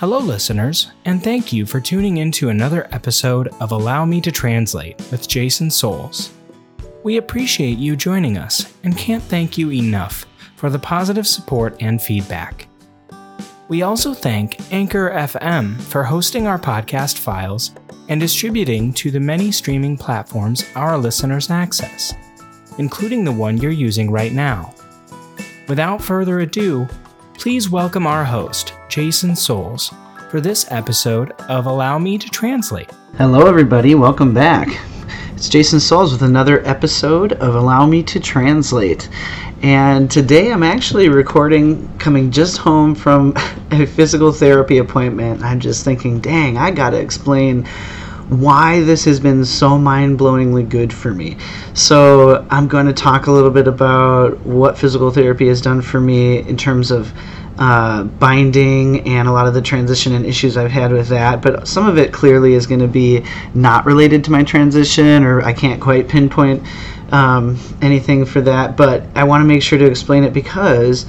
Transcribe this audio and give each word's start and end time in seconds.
Hello, 0.00 0.16
listeners, 0.18 0.90
and 1.04 1.22
thank 1.22 1.52
you 1.52 1.66
for 1.66 1.78
tuning 1.78 2.16
in 2.16 2.32
to 2.32 2.48
another 2.48 2.88
episode 2.90 3.48
of 3.60 3.70
Allow 3.70 4.06
Me 4.06 4.18
to 4.22 4.32
Translate 4.32 4.96
with 5.10 5.28
Jason 5.28 5.70
Souls. 5.70 6.32
We 7.02 7.18
appreciate 7.18 7.76
you 7.76 7.96
joining 7.96 8.38
us 8.38 8.72
and 8.82 8.96
can't 8.96 9.22
thank 9.22 9.58
you 9.58 9.70
enough 9.70 10.24
for 10.56 10.70
the 10.70 10.78
positive 10.78 11.26
support 11.26 11.76
and 11.80 12.00
feedback. 12.00 12.66
We 13.68 13.82
also 13.82 14.14
thank 14.14 14.72
Anchor 14.72 15.10
FM 15.10 15.78
for 15.78 16.02
hosting 16.02 16.46
our 16.46 16.58
podcast 16.58 17.18
files 17.18 17.72
and 18.08 18.18
distributing 18.18 18.94
to 18.94 19.10
the 19.10 19.20
many 19.20 19.52
streaming 19.52 19.98
platforms 19.98 20.64
our 20.76 20.96
listeners 20.96 21.50
access, 21.50 22.14
including 22.78 23.22
the 23.22 23.32
one 23.32 23.58
you're 23.58 23.70
using 23.70 24.10
right 24.10 24.32
now. 24.32 24.74
Without 25.68 26.00
further 26.00 26.40
ado, 26.40 26.88
please 27.34 27.68
welcome 27.68 28.06
our 28.06 28.24
host, 28.24 28.72
Jason 28.90 29.36
Souls, 29.36 29.94
for 30.30 30.40
this 30.40 30.66
episode 30.72 31.30
of 31.48 31.66
Allow 31.66 32.00
Me 32.00 32.18
to 32.18 32.28
Translate. 32.28 32.90
Hello, 33.16 33.46
everybody. 33.46 33.94
Welcome 33.94 34.34
back. 34.34 34.80
It's 35.32 35.48
Jason 35.48 35.78
Souls 35.78 36.10
with 36.10 36.22
another 36.22 36.66
episode 36.66 37.34
of 37.34 37.54
Allow 37.54 37.86
Me 37.86 38.02
to 38.02 38.18
Translate. 38.18 39.08
And 39.62 40.10
today 40.10 40.52
I'm 40.52 40.64
actually 40.64 41.08
recording 41.08 41.88
coming 41.98 42.32
just 42.32 42.58
home 42.58 42.96
from 42.96 43.32
a 43.70 43.86
physical 43.86 44.32
therapy 44.32 44.78
appointment. 44.78 45.40
I'm 45.44 45.60
just 45.60 45.84
thinking, 45.84 46.18
dang, 46.18 46.56
I 46.58 46.72
got 46.72 46.90
to 46.90 46.98
explain 46.98 47.66
why 48.28 48.80
this 48.80 49.04
has 49.04 49.20
been 49.20 49.44
so 49.44 49.78
mind 49.78 50.18
blowingly 50.18 50.68
good 50.68 50.92
for 50.92 51.14
me. 51.14 51.36
So, 51.74 52.44
I'm 52.50 52.66
going 52.66 52.86
to 52.86 52.92
talk 52.92 53.28
a 53.28 53.32
little 53.32 53.50
bit 53.50 53.68
about 53.68 54.38
what 54.40 54.76
physical 54.76 55.12
therapy 55.12 55.46
has 55.46 55.60
done 55.60 55.80
for 55.80 56.00
me 56.00 56.40
in 56.40 56.56
terms 56.56 56.90
of 56.90 57.12
uh, 57.60 58.04
binding 58.04 59.06
and 59.06 59.28
a 59.28 59.32
lot 59.32 59.46
of 59.46 59.52
the 59.52 59.60
transition 59.60 60.14
and 60.14 60.24
issues 60.24 60.56
I've 60.56 60.70
had 60.70 60.92
with 60.92 61.08
that. 61.08 61.42
But 61.42 61.68
some 61.68 61.86
of 61.86 61.98
it 61.98 62.10
clearly 62.10 62.54
is 62.54 62.66
going 62.66 62.80
to 62.80 62.88
be 62.88 63.22
not 63.54 63.84
related 63.84 64.24
to 64.24 64.32
my 64.32 64.42
transition, 64.42 65.22
or 65.22 65.42
I 65.42 65.52
can't 65.52 65.80
quite 65.80 66.08
pinpoint 66.08 66.62
um, 67.12 67.58
anything 67.82 68.24
for 68.24 68.40
that. 68.40 68.78
But 68.78 69.04
I 69.14 69.24
want 69.24 69.42
to 69.42 69.46
make 69.46 69.62
sure 69.62 69.78
to 69.78 69.86
explain 69.86 70.24
it 70.24 70.32
because. 70.32 71.06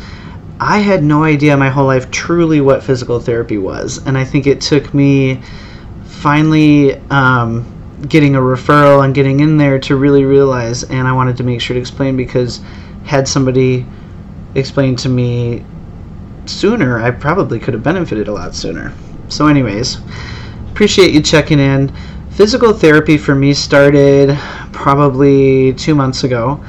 I 0.63 0.77
had 0.77 1.03
no 1.03 1.23
idea 1.23 1.57
my 1.57 1.69
whole 1.69 1.87
life 1.87 2.11
truly 2.11 2.61
what 2.61 2.83
physical 2.83 3.19
therapy 3.19 3.57
was, 3.57 3.97
and 4.05 4.15
I 4.15 4.23
think 4.23 4.45
it 4.45 4.61
took 4.61 4.93
me 4.93 5.41
finally 6.03 6.97
um, 7.09 7.65
getting 8.07 8.35
a 8.35 8.39
referral 8.39 9.03
and 9.03 9.15
getting 9.15 9.39
in 9.39 9.57
there 9.57 9.79
to 9.79 9.95
really 9.95 10.23
realize. 10.23 10.83
And 10.83 11.07
I 11.07 11.13
wanted 11.13 11.35
to 11.37 11.43
make 11.43 11.61
sure 11.61 11.73
to 11.73 11.79
explain 11.79 12.15
because 12.15 12.61
had 13.05 13.27
somebody 13.27 13.87
explained 14.53 14.99
to 14.99 15.09
me 15.09 15.65
sooner, 16.45 16.99
I 16.99 17.11
probably 17.11 17.59
could 17.59 17.73
have 17.73 17.83
benefited 17.83 18.27
a 18.27 18.33
lot 18.33 18.55
sooner. 18.55 18.93
So, 19.29 19.47
anyways, 19.47 19.97
appreciate 20.71 21.13
you 21.13 21.21
checking 21.21 21.59
in. 21.59 21.93
Physical 22.31 22.73
therapy 22.73 23.17
for 23.17 23.35
me 23.35 23.53
started 23.53 24.37
probably 24.71 25.73
two 25.73 25.95
months 25.95 26.23
ago. 26.23 26.63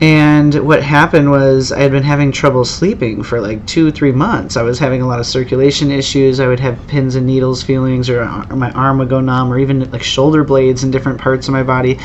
And 0.00 0.54
what 0.66 0.82
happened 0.82 1.30
was 1.30 1.72
I 1.72 1.80
had 1.80 1.92
been 1.92 2.02
having 2.02 2.32
trouble 2.32 2.64
sleeping 2.64 3.22
for 3.22 3.38
like 3.38 3.66
two, 3.66 3.92
three 3.92 4.12
months. 4.12 4.56
I 4.56 4.62
was 4.62 4.78
having 4.78 5.02
a 5.02 5.06
lot 5.06 5.20
of 5.20 5.26
circulation 5.26 5.90
issues. 5.90 6.40
I 6.40 6.46
would 6.46 6.60
have 6.60 6.86
pins 6.86 7.16
and 7.16 7.26
needles 7.26 7.62
feelings, 7.62 8.08
or, 8.08 8.22
uh, 8.22 8.46
or 8.48 8.56
my 8.56 8.70
arm 8.70 8.96
would 8.98 9.10
go 9.10 9.20
numb, 9.20 9.52
or 9.52 9.58
even 9.58 9.90
like 9.90 10.02
shoulder 10.02 10.42
blades 10.42 10.84
in 10.84 10.90
different 10.90 11.20
parts 11.20 11.48
of 11.48 11.52
my 11.52 11.62
body. 11.62 11.98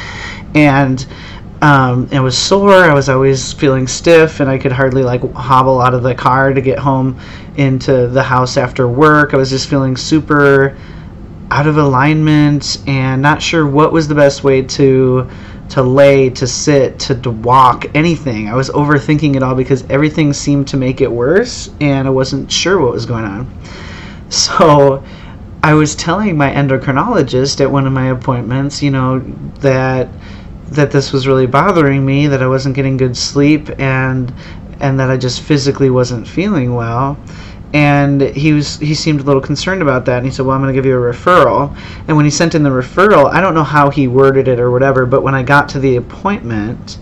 And 0.53 1.05
um, 1.65 2.07
was 2.21 2.37
sore. 2.37 2.75
I 2.75 2.93
was 2.93 3.09
always 3.09 3.51
feeling 3.53 3.87
stiff, 3.87 4.39
and 4.39 4.47
I 4.47 4.57
could 4.59 4.71
hardly 4.71 5.01
like 5.01 5.21
hobble 5.33 5.81
out 5.81 5.95
of 5.95 6.03
the 6.03 6.13
car 6.13 6.53
to 6.53 6.61
get 6.61 6.77
home 6.77 7.19
into 7.57 8.07
the 8.07 8.21
house 8.21 8.55
after 8.55 8.87
work. 8.87 9.33
I 9.33 9.37
was 9.37 9.49
just 9.49 9.67
feeling 9.67 9.97
super 9.97 10.77
out 11.49 11.65
of 11.65 11.77
alignment 11.77 12.77
and 12.87 13.19
not 13.19 13.41
sure 13.41 13.65
what 13.65 13.91
was 13.91 14.07
the 14.07 14.13
best 14.13 14.43
way 14.43 14.61
to 14.61 15.27
to 15.69 15.81
lay, 15.81 16.29
to 16.29 16.45
sit, 16.45 16.99
to, 16.99 17.15
to 17.15 17.31
walk, 17.31 17.85
anything. 17.95 18.47
I 18.47 18.53
was 18.53 18.69
overthinking 18.69 19.35
it 19.35 19.41
all 19.41 19.55
because 19.55 19.83
everything 19.89 20.31
seemed 20.33 20.67
to 20.67 20.77
make 20.77 21.01
it 21.01 21.11
worse, 21.11 21.71
and 21.81 22.07
I 22.07 22.11
wasn't 22.11 22.51
sure 22.51 22.79
what 22.79 22.91
was 22.91 23.07
going 23.07 23.25
on. 23.25 23.51
So 24.29 25.03
I 25.63 25.73
was 25.73 25.95
telling 25.95 26.37
my 26.37 26.51
endocrinologist 26.51 27.59
at 27.61 27.71
one 27.71 27.87
of 27.87 27.93
my 27.93 28.09
appointments, 28.09 28.83
you 28.83 28.91
know, 28.91 29.19
that 29.61 30.07
that 30.69 30.91
this 30.91 31.13
was 31.13 31.27
really 31.27 31.45
bothering 31.45 32.05
me, 32.05 32.27
that 32.27 32.41
I 32.41 32.47
wasn't 32.47 32.75
getting 32.75 32.97
good 32.97 33.15
sleep, 33.15 33.69
and 33.79 34.33
and 34.79 34.99
that 34.99 35.09
I 35.09 35.17
just 35.17 35.41
physically 35.41 35.89
wasn't 35.89 36.27
feeling 36.27 36.73
well. 36.75 37.17
And 37.73 38.21
he 38.21 38.53
was 38.53 38.77
he 38.79 38.93
seemed 38.93 39.19
a 39.19 39.23
little 39.23 39.41
concerned 39.41 39.81
about 39.81 40.05
that, 40.05 40.17
and 40.17 40.25
he 40.25 40.31
said, 40.31 40.45
"Well, 40.45 40.55
I'm 40.55 40.61
going 40.61 40.73
to 40.73 40.77
give 40.77 40.85
you 40.85 40.95
a 40.97 41.13
referral." 41.13 41.75
And 42.07 42.15
when 42.15 42.25
he 42.25 42.31
sent 42.31 42.55
in 42.55 42.63
the 42.63 42.69
referral, 42.69 43.31
I 43.31 43.41
don't 43.41 43.53
know 43.53 43.63
how 43.63 43.89
he 43.89 44.07
worded 44.07 44.47
it 44.47 44.59
or 44.59 44.71
whatever, 44.71 45.05
but 45.05 45.23
when 45.23 45.35
I 45.35 45.43
got 45.43 45.69
to 45.69 45.79
the 45.79 45.97
appointment, 45.97 46.97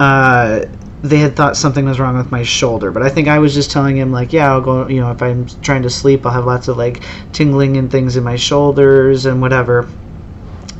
uh, 0.00 0.64
they 1.02 1.18
had 1.18 1.36
thought 1.36 1.56
something 1.56 1.84
was 1.84 2.00
wrong 2.00 2.16
with 2.16 2.30
my 2.30 2.42
shoulder. 2.42 2.90
But 2.90 3.02
I 3.02 3.08
think 3.08 3.28
I 3.28 3.38
was 3.38 3.54
just 3.54 3.70
telling 3.70 3.96
him 3.96 4.10
like, 4.12 4.32
"Yeah, 4.32 4.50
I'll 4.52 4.60
go. 4.60 4.88
You 4.88 5.00
know, 5.00 5.10
if 5.10 5.22
I'm 5.22 5.46
trying 5.62 5.82
to 5.82 5.90
sleep, 5.90 6.26
I'll 6.26 6.32
have 6.32 6.46
lots 6.46 6.68
of 6.68 6.76
like 6.76 7.02
tingling 7.32 7.76
and 7.76 7.90
things 7.90 8.16
in 8.16 8.24
my 8.24 8.36
shoulders 8.36 9.26
and 9.26 9.40
whatever." 9.40 9.88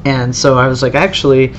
And 0.05 0.35
so 0.35 0.59
I 0.59 0.67
was 0.67 0.83
like, 0.83 0.95
actually 0.95 1.53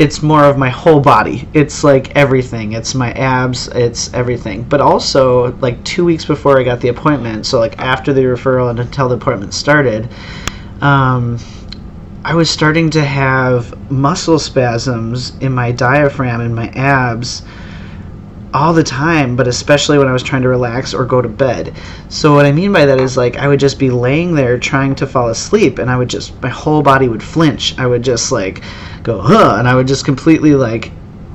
it's 0.00 0.22
more 0.22 0.44
of 0.44 0.56
my 0.56 0.70
whole 0.70 0.98
body. 0.98 1.46
It's 1.52 1.84
like 1.84 2.16
everything. 2.16 2.72
It's 2.72 2.94
my 2.94 3.12
abs, 3.12 3.68
it's 3.68 4.12
everything. 4.14 4.62
But 4.62 4.80
also, 4.80 5.52
like 5.58 5.84
two 5.84 6.06
weeks 6.06 6.24
before 6.24 6.58
I 6.58 6.62
got 6.62 6.80
the 6.80 6.88
appointment, 6.88 7.44
so 7.44 7.58
like 7.58 7.78
after 7.78 8.14
the 8.14 8.22
referral 8.22 8.70
and 8.70 8.80
until 8.80 9.10
the 9.10 9.16
appointment 9.16 9.52
started, 9.52 10.08
um, 10.80 11.38
I 12.24 12.34
was 12.34 12.48
starting 12.48 12.88
to 12.90 13.04
have 13.04 13.90
muscle 13.90 14.38
spasms 14.38 15.36
in 15.40 15.52
my 15.52 15.70
diaphragm 15.70 16.40
and 16.40 16.54
my 16.54 16.68
abs 16.68 17.42
all 18.52 18.72
the 18.72 18.82
time, 18.82 19.36
but 19.36 19.46
especially 19.46 19.98
when 19.98 20.08
I 20.08 20.12
was 20.12 20.22
trying 20.22 20.42
to 20.42 20.48
relax 20.48 20.92
or 20.92 21.04
go 21.04 21.22
to 21.22 21.28
bed. 21.28 21.74
So 22.08 22.34
what 22.34 22.46
I 22.46 22.52
mean 22.52 22.72
by 22.72 22.84
that 22.86 23.00
is 23.00 23.16
like 23.16 23.36
I 23.36 23.46
would 23.46 23.60
just 23.60 23.78
be 23.78 23.90
laying 23.90 24.34
there 24.34 24.58
trying 24.58 24.94
to 24.96 25.06
fall 25.06 25.28
asleep 25.28 25.78
and 25.78 25.90
I 25.90 25.96
would 25.96 26.08
just 26.08 26.40
my 26.42 26.48
whole 26.48 26.82
body 26.82 27.08
would 27.08 27.22
flinch. 27.22 27.78
I 27.78 27.86
would 27.86 28.02
just 28.02 28.32
like 28.32 28.62
go 29.02 29.20
huh 29.20 29.56
and 29.58 29.68
I 29.68 29.74
would 29.74 29.86
just 29.86 30.04
completely 30.04 30.54
like 30.54 30.90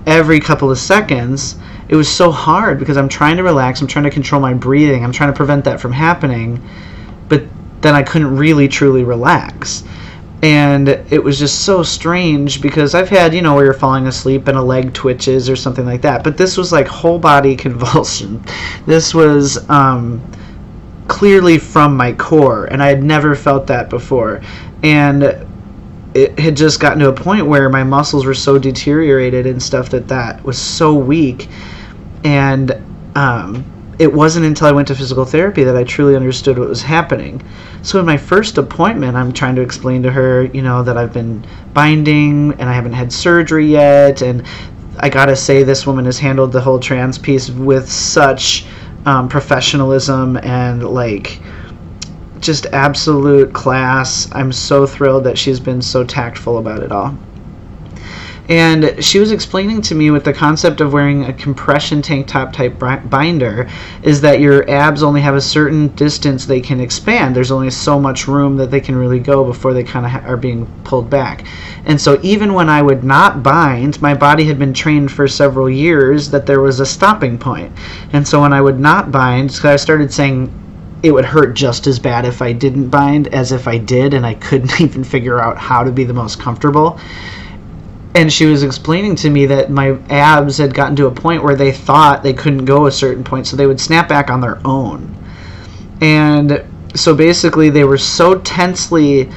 every 0.06 0.40
couple 0.40 0.70
of 0.70 0.78
seconds 0.78 1.56
it 1.88 1.96
was 1.96 2.10
so 2.10 2.32
hard 2.32 2.80
because 2.80 2.98
I'm 2.98 3.10
trying 3.10 3.38
to 3.38 3.44
relax, 3.44 3.80
I'm 3.80 3.88
trying 3.88 4.06
to 4.06 4.10
control 4.10 4.42
my 4.42 4.54
breathing, 4.54 5.04
I'm 5.04 5.12
trying 5.12 5.32
to 5.32 5.38
prevent 5.38 5.66
that 5.66 5.80
from 5.80 5.92
happening, 5.92 6.68
but 7.30 7.44
then 7.82 7.94
I 7.94 8.02
couldn't 8.02 8.36
really 8.36 8.68
truly 8.68 9.04
relax 9.04 9.84
and 10.46 10.90
it 10.90 11.24
was 11.24 11.40
just 11.40 11.66
so 11.66 11.82
strange 11.82 12.62
because 12.62 12.94
I've 12.94 13.10
had, 13.10 13.34
you 13.34 13.42
know, 13.42 13.56
where 13.56 13.66
you're 13.66 13.74
falling 13.74 14.06
asleep 14.06 14.48
and 14.48 14.56
a 14.56 14.62
leg 14.62 14.94
twitches 14.94 15.50
or 15.50 15.56
something 15.56 15.88
like 15.88 16.04
that, 16.04 16.24
but 16.24 16.38
this 16.38 16.56
was 16.56 16.72
like 16.72 16.86
whole 16.86 17.18
body 17.18 17.56
convulsion. 17.66 18.46
This 18.86 19.16
was 19.16 19.68
um, 19.72 20.22
clearly 21.08 21.58
from 21.58 21.98
my 21.98 22.14
core, 22.14 22.66
and 22.66 22.84
I 22.84 22.90
had 22.90 23.02
never 23.02 23.34
felt 23.34 23.66
that 23.68 23.90
before. 23.90 24.44
And 24.84 25.24
it 26.14 26.38
had 26.38 26.56
just 26.56 26.80
gotten 26.80 27.00
to 27.00 27.10
a 27.10 27.14
point 27.14 27.48
where 27.48 27.68
my 27.68 27.84
muscles 27.84 28.24
were 28.24 28.36
so 28.36 28.60
deteriorated 28.60 29.48
and 29.48 29.62
stuff 29.62 29.90
that 29.90 30.08
that 30.10 30.44
was 30.44 30.60
so 30.60 30.94
weak. 30.94 31.50
And 32.24 32.72
um, 33.16 33.66
it 33.98 34.12
wasn't 34.12 34.46
until 34.46 34.68
I 34.68 34.72
went 34.72 34.88
to 34.90 34.96
physical 34.96 35.26
therapy 35.26 35.64
that 35.64 35.76
I 35.76 35.84
truly 35.84 36.16
understood 36.16 36.60
what 36.60 36.68
was 36.68 36.82
happening. 36.82 37.42
So 37.82 38.00
in 38.00 38.06
my 38.06 38.18
first 38.18 38.58
appointment, 38.58 39.16
I'm 39.16 39.32
trying 39.32 39.56
to 39.56 39.62
explain 39.62 40.04
to 40.04 40.12
her, 40.12 40.46
you 40.46 40.62
know, 40.62 40.84
that 40.84 40.98
I've 40.98 41.14
been 41.14 41.46
binding 41.74 42.54
and 42.54 42.64
I 42.64 42.74
haven't 42.74 42.94
had 42.94 43.12
surgery 43.12 43.68
yet, 43.68 44.22
and 44.22 44.44
I 45.00 45.10
gotta 45.10 45.36
say, 45.36 45.64
this 45.64 45.86
woman 45.86 46.06
has 46.06 46.20
handled 46.20 46.52
the 46.52 46.62
whole 46.62 46.80
trans 46.80 47.18
piece 47.18 47.50
with 47.50 47.90
such 47.90 48.66
um, 49.06 49.30
professionalism 49.30 50.38
and 50.38 50.84
like 50.84 51.40
just 52.40 52.66
absolute 52.68 53.54
class. 53.54 54.30
I'm 54.34 54.52
so 54.52 54.86
thrilled 54.86 55.24
that 55.24 55.38
she's 55.38 55.60
been 55.60 55.82
so 55.82 56.04
tactful 56.04 56.58
about 56.58 56.84
it 56.84 56.92
all. 56.92 57.18
And 58.48 59.04
she 59.04 59.18
was 59.18 59.32
explaining 59.32 59.82
to 59.84 59.96
me 59.96 60.12
with 60.12 60.24
the 60.24 60.34
concept 60.34 60.80
of 60.80 60.94
wearing 60.94 61.26
a 61.26 61.34
compression 61.34 62.02
tank 62.04 62.28
top 62.28 62.54
type 62.54 62.78
binder 62.78 63.68
is 64.04 64.22
that 64.22 64.40
your 64.40 64.70
abs 64.70 65.02
only 65.02 65.22
have 65.22 65.34
a 65.34 65.42
certain 65.42 65.88
distance 65.90 66.46
they 66.46 66.62
can 66.62 66.80
expand. 66.80 67.36
There's 67.36 67.52
only 67.52 67.72
so 67.72 68.00
much 68.00 68.28
room 68.28 68.56
that 68.58 68.70
they 68.70 68.80
can 68.80 68.96
really 68.96 69.20
go 69.20 69.44
before 69.44 69.74
they 69.74 69.84
kind 69.84 70.06
of 70.06 70.12
ha- 70.12 70.24
are 70.28 70.38
being 70.38 70.68
pulled 70.84 71.10
back. 71.10 71.46
And 71.86 72.00
so 72.00 72.20
even 72.22 72.54
when 72.54 72.70
I 72.70 72.84
would 72.84 73.04
not 73.04 73.42
bind, 73.42 74.00
my 74.00 74.14
body 74.14 74.44
had 74.44 74.60
been 74.60 74.74
trained 74.74 75.12
for 75.12 75.28
several 75.28 75.68
years 75.68 76.30
that 76.30 76.46
there 76.46 76.62
was 76.62 76.80
a 76.80 76.86
stopping 76.86 77.40
point. 77.40 77.72
And 78.14 78.28
so 78.28 78.42
when 78.42 78.54
I 78.54 78.62
would 78.62 78.80
not 78.80 79.12
bind, 79.12 79.52
so 79.52 79.72
I 79.72 79.76
started 79.76 80.14
saying 80.14 80.54
it 81.02 81.12
would 81.12 81.26
hurt 81.26 81.56
just 81.56 81.88
as 81.88 81.98
bad 81.98 82.26
if 82.26 82.44
I 82.44 82.52
didn't 82.52 82.90
bind 82.90 83.28
as 83.30 83.52
if 83.52 83.68
I 83.68 83.78
did, 83.80 84.14
and 84.14 84.26
I 84.26 84.36
couldn't 84.36 84.80
even 84.82 85.04
figure 85.04 85.40
out 85.40 85.58
how 85.58 85.84
to 85.84 85.92
be 85.92 86.04
the 86.04 86.14
most 86.14 86.40
comfortable 86.40 87.00
and 88.16 88.32
she 88.32 88.46
was 88.46 88.64
explaining 88.64 89.16
to 89.18 89.30
me 89.30 89.46
that 89.46 89.70
my 89.70 89.98
abs 90.10 90.58
had 90.58 90.74
gotten 90.74 90.96
to 90.96 91.08
a 91.08 91.12
point 91.12 91.44
where 91.44 91.56
they 91.56 91.72
thought 91.72 92.24
they 92.24 92.34
couldn't 92.34 92.64
go 92.64 92.88
a 92.88 92.92
certain 92.92 93.24
point, 93.24 93.46
so 93.46 93.58
they 93.58 93.68
would 93.68 93.80
snap 93.80 94.08
back 94.08 94.30
on 94.30 94.40
their 94.40 94.60
own. 94.66 95.14
And 96.00 96.64
so 96.96 97.14
basically, 97.14 97.70
they 97.70 97.84
were 97.84 97.98
so 97.98 98.40
tensely 98.40 99.30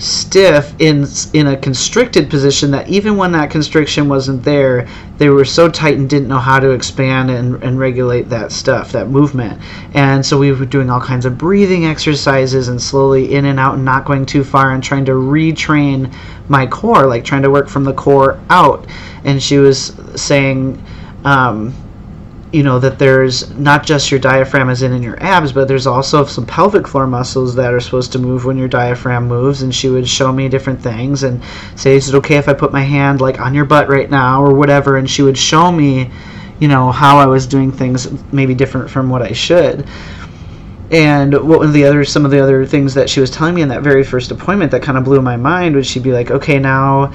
stiff 0.00 0.74
in 0.78 1.06
in 1.34 1.46
a 1.48 1.56
constricted 1.56 2.30
position 2.30 2.70
that 2.70 2.88
even 2.88 3.16
when 3.16 3.32
that 3.32 3.50
constriction 3.50 4.08
wasn't 4.08 4.42
there, 4.42 4.88
they 5.18 5.28
were 5.28 5.44
so 5.44 5.68
tight 5.68 5.98
and 5.98 6.08
didn't 6.08 6.28
know 6.28 6.38
how 6.38 6.58
to 6.58 6.70
expand 6.70 7.30
and, 7.30 7.62
and 7.62 7.78
regulate 7.78 8.28
that 8.30 8.50
stuff, 8.50 8.92
that 8.92 9.08
movement. 9.08 9.60
And 9.94 10.24
so 10.24 10.38
we 10.38 10.52
were 10.52 10.64
doing 10.64 10.88
all 10.88 11.00
kinds 11.00 11.26
of 11.26 11.36
breathing 11.36 11.84
exercises 11.84 12.68
and 12.68 12.80
slowly 12.80 13.34
in 13.34 13.44
and 13.44 13.60
out 13.60 13.74
and 13.74 13.84
not 13.84 14.06
going 14.06 14.24
too 14.24 14.42
far 14.42 14.72
and 14.72 14.82
trying 14.82 15.04
to 15.04 15.12
retrain 15.12 16.14
my 16.48 16.66
core, 16.66 17.06
like 17.06 17.24
trying 17.24 17.42
to 17.42 17.50
work 17.50 17.68
from 17.68 17.84
the 17.84 17.92
core 17.92 18.40
out. 18.48 18.86
And 19.24 19.42
she 19.42 19.58
was 19.58 19.94
saying, 20.16 20.82
um, 21.24 21.74
you 22.52 22.64
know 22.64 22.80
that 22.80 22.98
there's 22.98 23.50
not 23.54 23.84
just 23.84 24.10
your 24.10 24.18
diaphragm 24.18 24.70
is 24.70 24.82
in 24.82 24.92
in 24.92 25.02
your 25.02 25.22
abs 25.22 25.52
but 25.52 25.68
there's 25.68 25.86
also 25.86 26.24
some 26.24 26.44
pelvic 26.44 26.86
floor 26.86 27.06
muscles 27.06 27.54
that 27.54 27.72
are 27.72 27.80
supposed 27.80 28.10
to 28.12 28.18
move 28.18 28.44
when 28.44 28.58
your 28.58 28.68
diaphragm 28.68 29.28
moves. 29.28 29.62
And 29.62 29.74
she 29.74 29.88
would 29.88 30.08
show 30.08 30.32
me 30.32 30.48
different 30.48 30.82
things 30.82 31.22
and 31.22 31.42
say 31.76 31.96
is 31.96 32.08
it 32.08 32.14
okay 32.16 32.36
if 32.36 32.48
i 32.48 32.52
put 32.52 32.72
my 32.72 32.82
hand 32.82 33.20
like 33.20 33.40
on 33.40 33.54
your 33.54 33.64
butt 33.64 33.88
right 33.88 34.10
now 34.10 34.42
or 34.42 34.54
whatever? 34.54 34.96
And 34.96 35.08
she 35.08 35.22
would 35.22 35.38
show 35.38 35.70
me 35.70 36.10
you 36.58 36.68
know 36.68 36.90
how 36.90 37.18
i 37.18 37.26
was 37.26 37.46
doing 37.46 37.72
things 37.72 38.10
maybe 38.32 38.54
different 38.54 38.90
from 38.90 39.08
what 39.08 39.22
i 39.22 39.32
should. 39.32 39.86
And 40.90 41.32
what 41.48 41.60
were 41.60 41.68
the 41.68 41.84
other 41.84 42.04
some 42.04 42.24
of 42.24 42.32
the 42.32 42.42
other 42.42 42.66
things 42.66 42.94
that 42.94 43.08
she 43.08 43.20
was 43.20 43.30
telling 43.30 43.54
me 43.54 43.62
in 43.62 43.68
that 43.68 43.82
very 43.82 44.02
first 44.02 44.32
appointment 44.32 44.72
that 44.72 44.82
kind 44.82 44.98
of 44.98 45.04
blew 45.04 45.22
my 45.22 45.36
mind 45.36 45.76
was 45.76 45.86
she'd 45.86 46.02
be 46.02 46.12
like 46.12 46.32
okay 46.32 46.58
now 46.58 47.12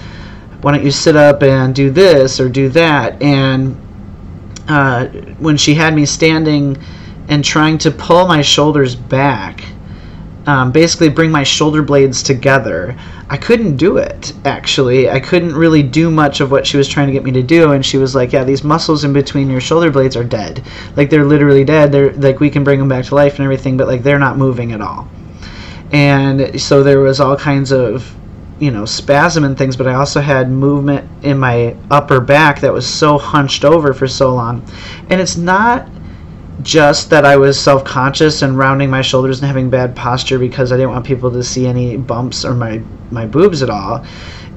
why 0.61 0.71
don't 0.71 0.83
you 0.83 0.91
sit 0.91 1.15
up 1.15 1.43
and 1.43 1.75
do 1.75 1.91
this 1.91 2.39
or 2.39 2.49
do 2.49 2.69
that? 2.69 3.21
And 3.21 3.79
uh, 4.67 5.07
when 5.37 5.57
she 5.57 5.73
had 5.73 5.93
me 5.93 6.05
standing 6.05 6.77
and 7.27 7.43
trying 7.43 7.77
to 7.79 7.91
pull 7.91 8.27
my 8.27 8.41
shoulders 8.41 8.95
back, 8.95 9.63
um, 10.45 10.71
basically 10.71 11.09
bring 11.09 11.31
my 11.31 11.43
shoulder 11.43 11.81
blades 11.81 12.21
together. 12.21 12.95
I 13.29 13.37
couldn't 13.37 13.77
do 13.77 13.97
it, 13.97 14.33
actually. 14.45 15.09
I 15.09 15.19
couldn't 15.19 15.55
really 15.55 15.81
do 15.81 16.11
much 16.11 16.39
of 16.39 16.51
what 16.51 16.67
she 16.67 16.77
was 16.77 16.87
trying 16.87 17.07
to 17.07 17.13
get 17.13 17.23
me 17.23 17.31
to 17.31 17.41
do. 17.41 17.71
And 17.71 17.83
she 17.83 17.97
was 17.97 18.13
like, 18.13 18.31
Yeah, 18.31 18.43
these 18.43 18.63
muscles 18.63 19.03
in 19.03 19.13
between 19.13 19.49
your 19.49 19.61
shoulder 19.61 19.89
blades 19.89 20.15
are 20.15 20.23
dead. 20.23 20.63
Like, 20.95 21.09
they're 21.09 21.25
literally 21.25 21.63
dead. 21.63 21.91
They're 21.91 22.13
like, 22.13 22.39
we 22.39 22.51
can 22.51 22.63
bring 22.63 22.79
them 22.79 22.87
back 22.87 23.05
to 23.05 23.15
life 23.15 23.35
and 23.35 23.43
everything, 23.43 23.77
but 23.77 23.87
like, 23.87 24.03
they're 24.03 24.19
not 24.19 24.37
moving 24.37 24.71
at 24.71 24.81
all. 24.81 25.07
And 25.91 26.59
so 26.61 26.83
there 26.83 26.99
was 26.99 27.19
all 27.19 27.35
kinds 27.35 27.71
of 27.71 28.15
you 28.59 28.71
know 28.71 28.85
spasm 28.85 29.43
and 29.43 29.57
things 29.57 29.75
but 29.75 29.87
i 29.87 29.93
also 29.93 30.21
had 30.21 30.49
movement 30.49 31.07
in 31.23 31.37
my 31.37 31.75
upper 31.91 32.19
back 32.19 32.61
that 32.61 32.71
was 32.71 32.87
so 32.87 33.17
hunched 33.17 33.65
over 33.65 33.93
for 33.93 34.07
so 34.07 34.33
long. 34.33 34.65
And 35.09 35.19
it's 35.19 35.35
not 35.35 35.89
just 36.61 37.09
that 37.09 37.25
i 37.25 37.35
was 37.35 37.59
self-conscious 37.59 38.41
and 38.41 38.57
rounding 38.57 38.89
my 38.89 39.01
shoulders 39.01 39.39
and 39.39 39.47
having 39.47 39.69
bad 39.69 39.95
posture 39.95 40.39
because 40.39 40.71
i 40.71 40.77
didn't 40.77 40.91
want 40.91 41.05
people 41.05 41.29
to 41.31 41.43
see 41.43 41.67
any 41.67 41.97
bumps 41.97 42.45
or 42.45 42.53
my 42.53 42.81
my 43.11 43.25
boobs 43.25 43.61
at 43.61 43.69
all. 43.69 44.05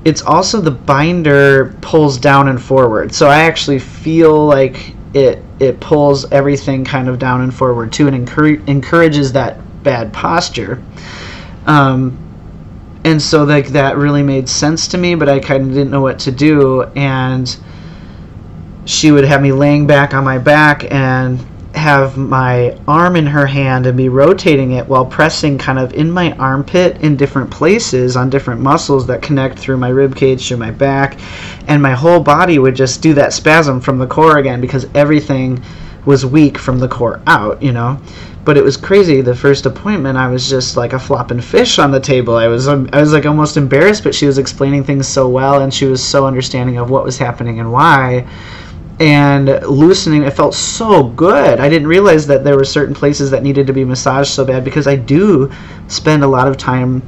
It's 0.04 0.22
also 0.22 0.60
the 0.60 0.70
binder 0.70 1.76
pulls 1.82 2.18
down 2.18 2.48
and 2.48 2.62
forward. 2.62 3.12
So 3.12 3.28
i 3.28 3.40
actually 3.40 3.80
feel 3.80 4.46
like 4.46 4.94
it 5.12 5.42
it 5.58 5.80
pulls 5.80 6.30
everything 6.30 6.84
kind 6.84 7.08
of 7.08 7.18
down 7.18 7.40
and 7.40 7.52
forward 7.52 7.92
too 7.92 8.06
and 8.06 8.14
encourage, 8.14 8.60
encourages 8.68 9.32
that 9.32 9.58
bad 9.82 10.12
posture. 10.12 10.82
Um, 11.66 12.27
and 13.08 13.22
so 13.22 13.44
like 13.44 13.68
that 13.68 13.96
really 13.96 14.22
made 14.22 14.48
sense 14.48 14.86
to 14.88 14.98
me 14.98 15.14
but 15.14 15.28
i 15.28 15.38
kind 15.38 15.62
of 15.62 15.68
didn't 15.68 15.90
know 15.90 16.00
what 16.00 16.18
to 16.18 16.30
do 16.30 16.82
and 16.94 17.58
she 18.84 19.10
would 19.10 19.24
have 19.24 19.40
me 19.40 19.50
laying 19.50 19.86
back 19.86 20.12
on 20.12 20.24
my 20.24 20.38
back 20.38 20.90
and 20.92 21.40
have 21.74 22.16
my 22.16 22.76
arm 22.88 23.16
in 23.16 23.26
her 23.26 23.46
hand 23.46 23.86
and 23.86 23.96
be 23.96 24.08
rotating 24.08 24.72
it 24.72 24.86
while 24.86 25.06
pressing 25.06 25.56
kind 25.56 25.78
of 25.78 25.92
in 25.94 26.10
my 26.10 26.32
armpit 26.32 27.00
in 27.02 27.16
different 27.16 27.50
places 27.50 28.16
on 28.16 28.28
different 28.28 28.60
muscles 28.60 29.06
that 29.06 29.22
connect 29.22 29.58
through 29.58 29.76
my 29.76 29.88
rib 29.88 30.14
cage 30.14 30.46
to 30.48 30.56
my 30.56 30.70
back 30.70 31.18
and 31.68 31.80
my 31.80 31.92
whole 31.92 32.20
body 32.20 32.58
would 32.58 32.74
just 32.74 33.00
do 33.02 33.14
that 33.14 33.32
spasm 33.32 33.80
from 33.80 33.98
the 33.98 34.06
core 34.06 34.38
again 34.38 34.60
because 34.60 34.86
everything 34.94 35.62
was 36.04 36.24
weak 36.26 36.58
from 36.58 36.78
the 36.78 36.88
core 36.88 37.20
out 37.26 37.62
you 37.62 37.72
know 37.72 38.00
but 38.48 38.56
it 38.56 38.64
was 38.64 38.78
crazy. 38.78 39.20
The 39.20 39.34
first 39.34 39.66
appointment, 39.66 40.16
I 40.16 40.26
was 40.26 40.48
just 40.48 40.74
like 40.74 40.94
a 40.94 40.98
flopping 40.98 41.38
fish 41.38 41.78
on 41.78 41.90
the 41.90 42.00
table. 42.00 42.34
I 42.34 42.46
was 42.46 42.66
um, 42.66 42.88
I 42.94 43.00
was 43.02 43.12
like 43.12 43.26
almost 43.26 43.58
embarrassed, 43.58 44.02
but 44.02 44.14
she 44.14 44.24
was 44.24 44.38
explaining 44.38 44.84
things 44.84 45.06
so 45.06 45.28
well, 45.28 45.60
and 45.60 45.72
she 45.72 45.84
was 45.84 46.02
so 46.02 46.26
understanding 46.26 46.78
of 46.78 46.88
what 46.88 47.04
was 47.04 47.18
happening 47.18 47.60
and 47.60 47.70
why. 47.70 48.26
And 49.00 49.48
loosening, 49.66 50.22
it 50.22 50.30
felt 50.30 50.54
so 50.54 51.08
good. 51.10 51.60
I 51.60 51.68
didn't 51.68 51.88
realize 51.88 52.26
that 52.28 52.42
there 52.42 52.56
were 52.56 52.64
certain 52.64 52.94
places 52.94 53.30
that 53.32 53.42
needed 53.42 53.66
to 53.66 53.74
be 53.74 53.84
massaged 53.84 54.30
so 54.30 54.46
bad 54.46 54.64
because 54.64 54.86
I 54.86 54.96
do 54.96 55.52
spend 55.88 56.24
a 56.24 56.26
lot 56.26 56.48
of 56.48 56.56
time 56.56 57.02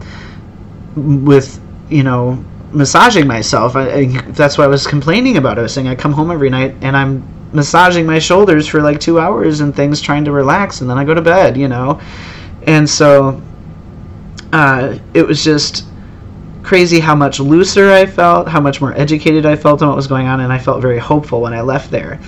with, 0.94 1.58
you 1.88 2.02
know, 2.02 2.44
massaging 2.70 3.26
myself. 3.26 3.76
I, 3.76 3.90
I, 3.90 4.04
that's 4.32 4.58
why 4.58 4.64
I 4.64 4.66
was 4.66 4.86
complaining 4.86 5.38
about. 5.38 5.56
it. 5.56 5.60
I 5.60 5.62
was 5.62 5.72
saying 5.72 5.88
I 5.88 5.94
come 5.94 6.12
home 6.12 6.30
every 6.30 6.50
night 6.50 6.74
and 6.82 6.94
I'm 6.94 7.39
massaging 7.52 8.06
my 8.06 8.18
shoulders 8.18 8.66
for 8.66 8.80
like 8.80 9.00
two 9.00 9.18
hours 9.18 9.60
and 9.60 9.74
things, 9.74 10.00
trying 10.00 10.24
to 10.24 10.32
relax, 10.32 10.80
and 10.80 10.90
then 10.90 10.98
I 10.98 11.04
go 11.04 11.14
to 11.14 11.22
bed, 11.22 11.56
you 11.56 11.68
know. 11.68 12.00
And 12.66 12.88
so 12.88 13.40
uh, 14.52 14.98
it 15.14 15.26
was 15.26 15.42
just 15.42 15.86
crazy 16.62 17.00
how 17.00 17.14
much 17.14 17.40
looser 17.40 17.90
I 17.90 18.06
felt, 18.06 18.48
how 18.48 18.60
much 18.60 18.80
more 18.80 18.92
educated 18.94 19.46
I 19.46 19.56
felt 19.56 19.82
on 19.82 19.88
what 19.88 19.96
was 19.96 20.06
going 20.06 20.26
on, 20.26 20.40
and 20.40 20.52
I 20.52 20.58
felt 20.58 20.82
very 20.82 20.98
hopeful 20.98 21.40
when 21.40 21.52
I 21.52 21.60
left 21.60 21.90
there. 21.90 22.20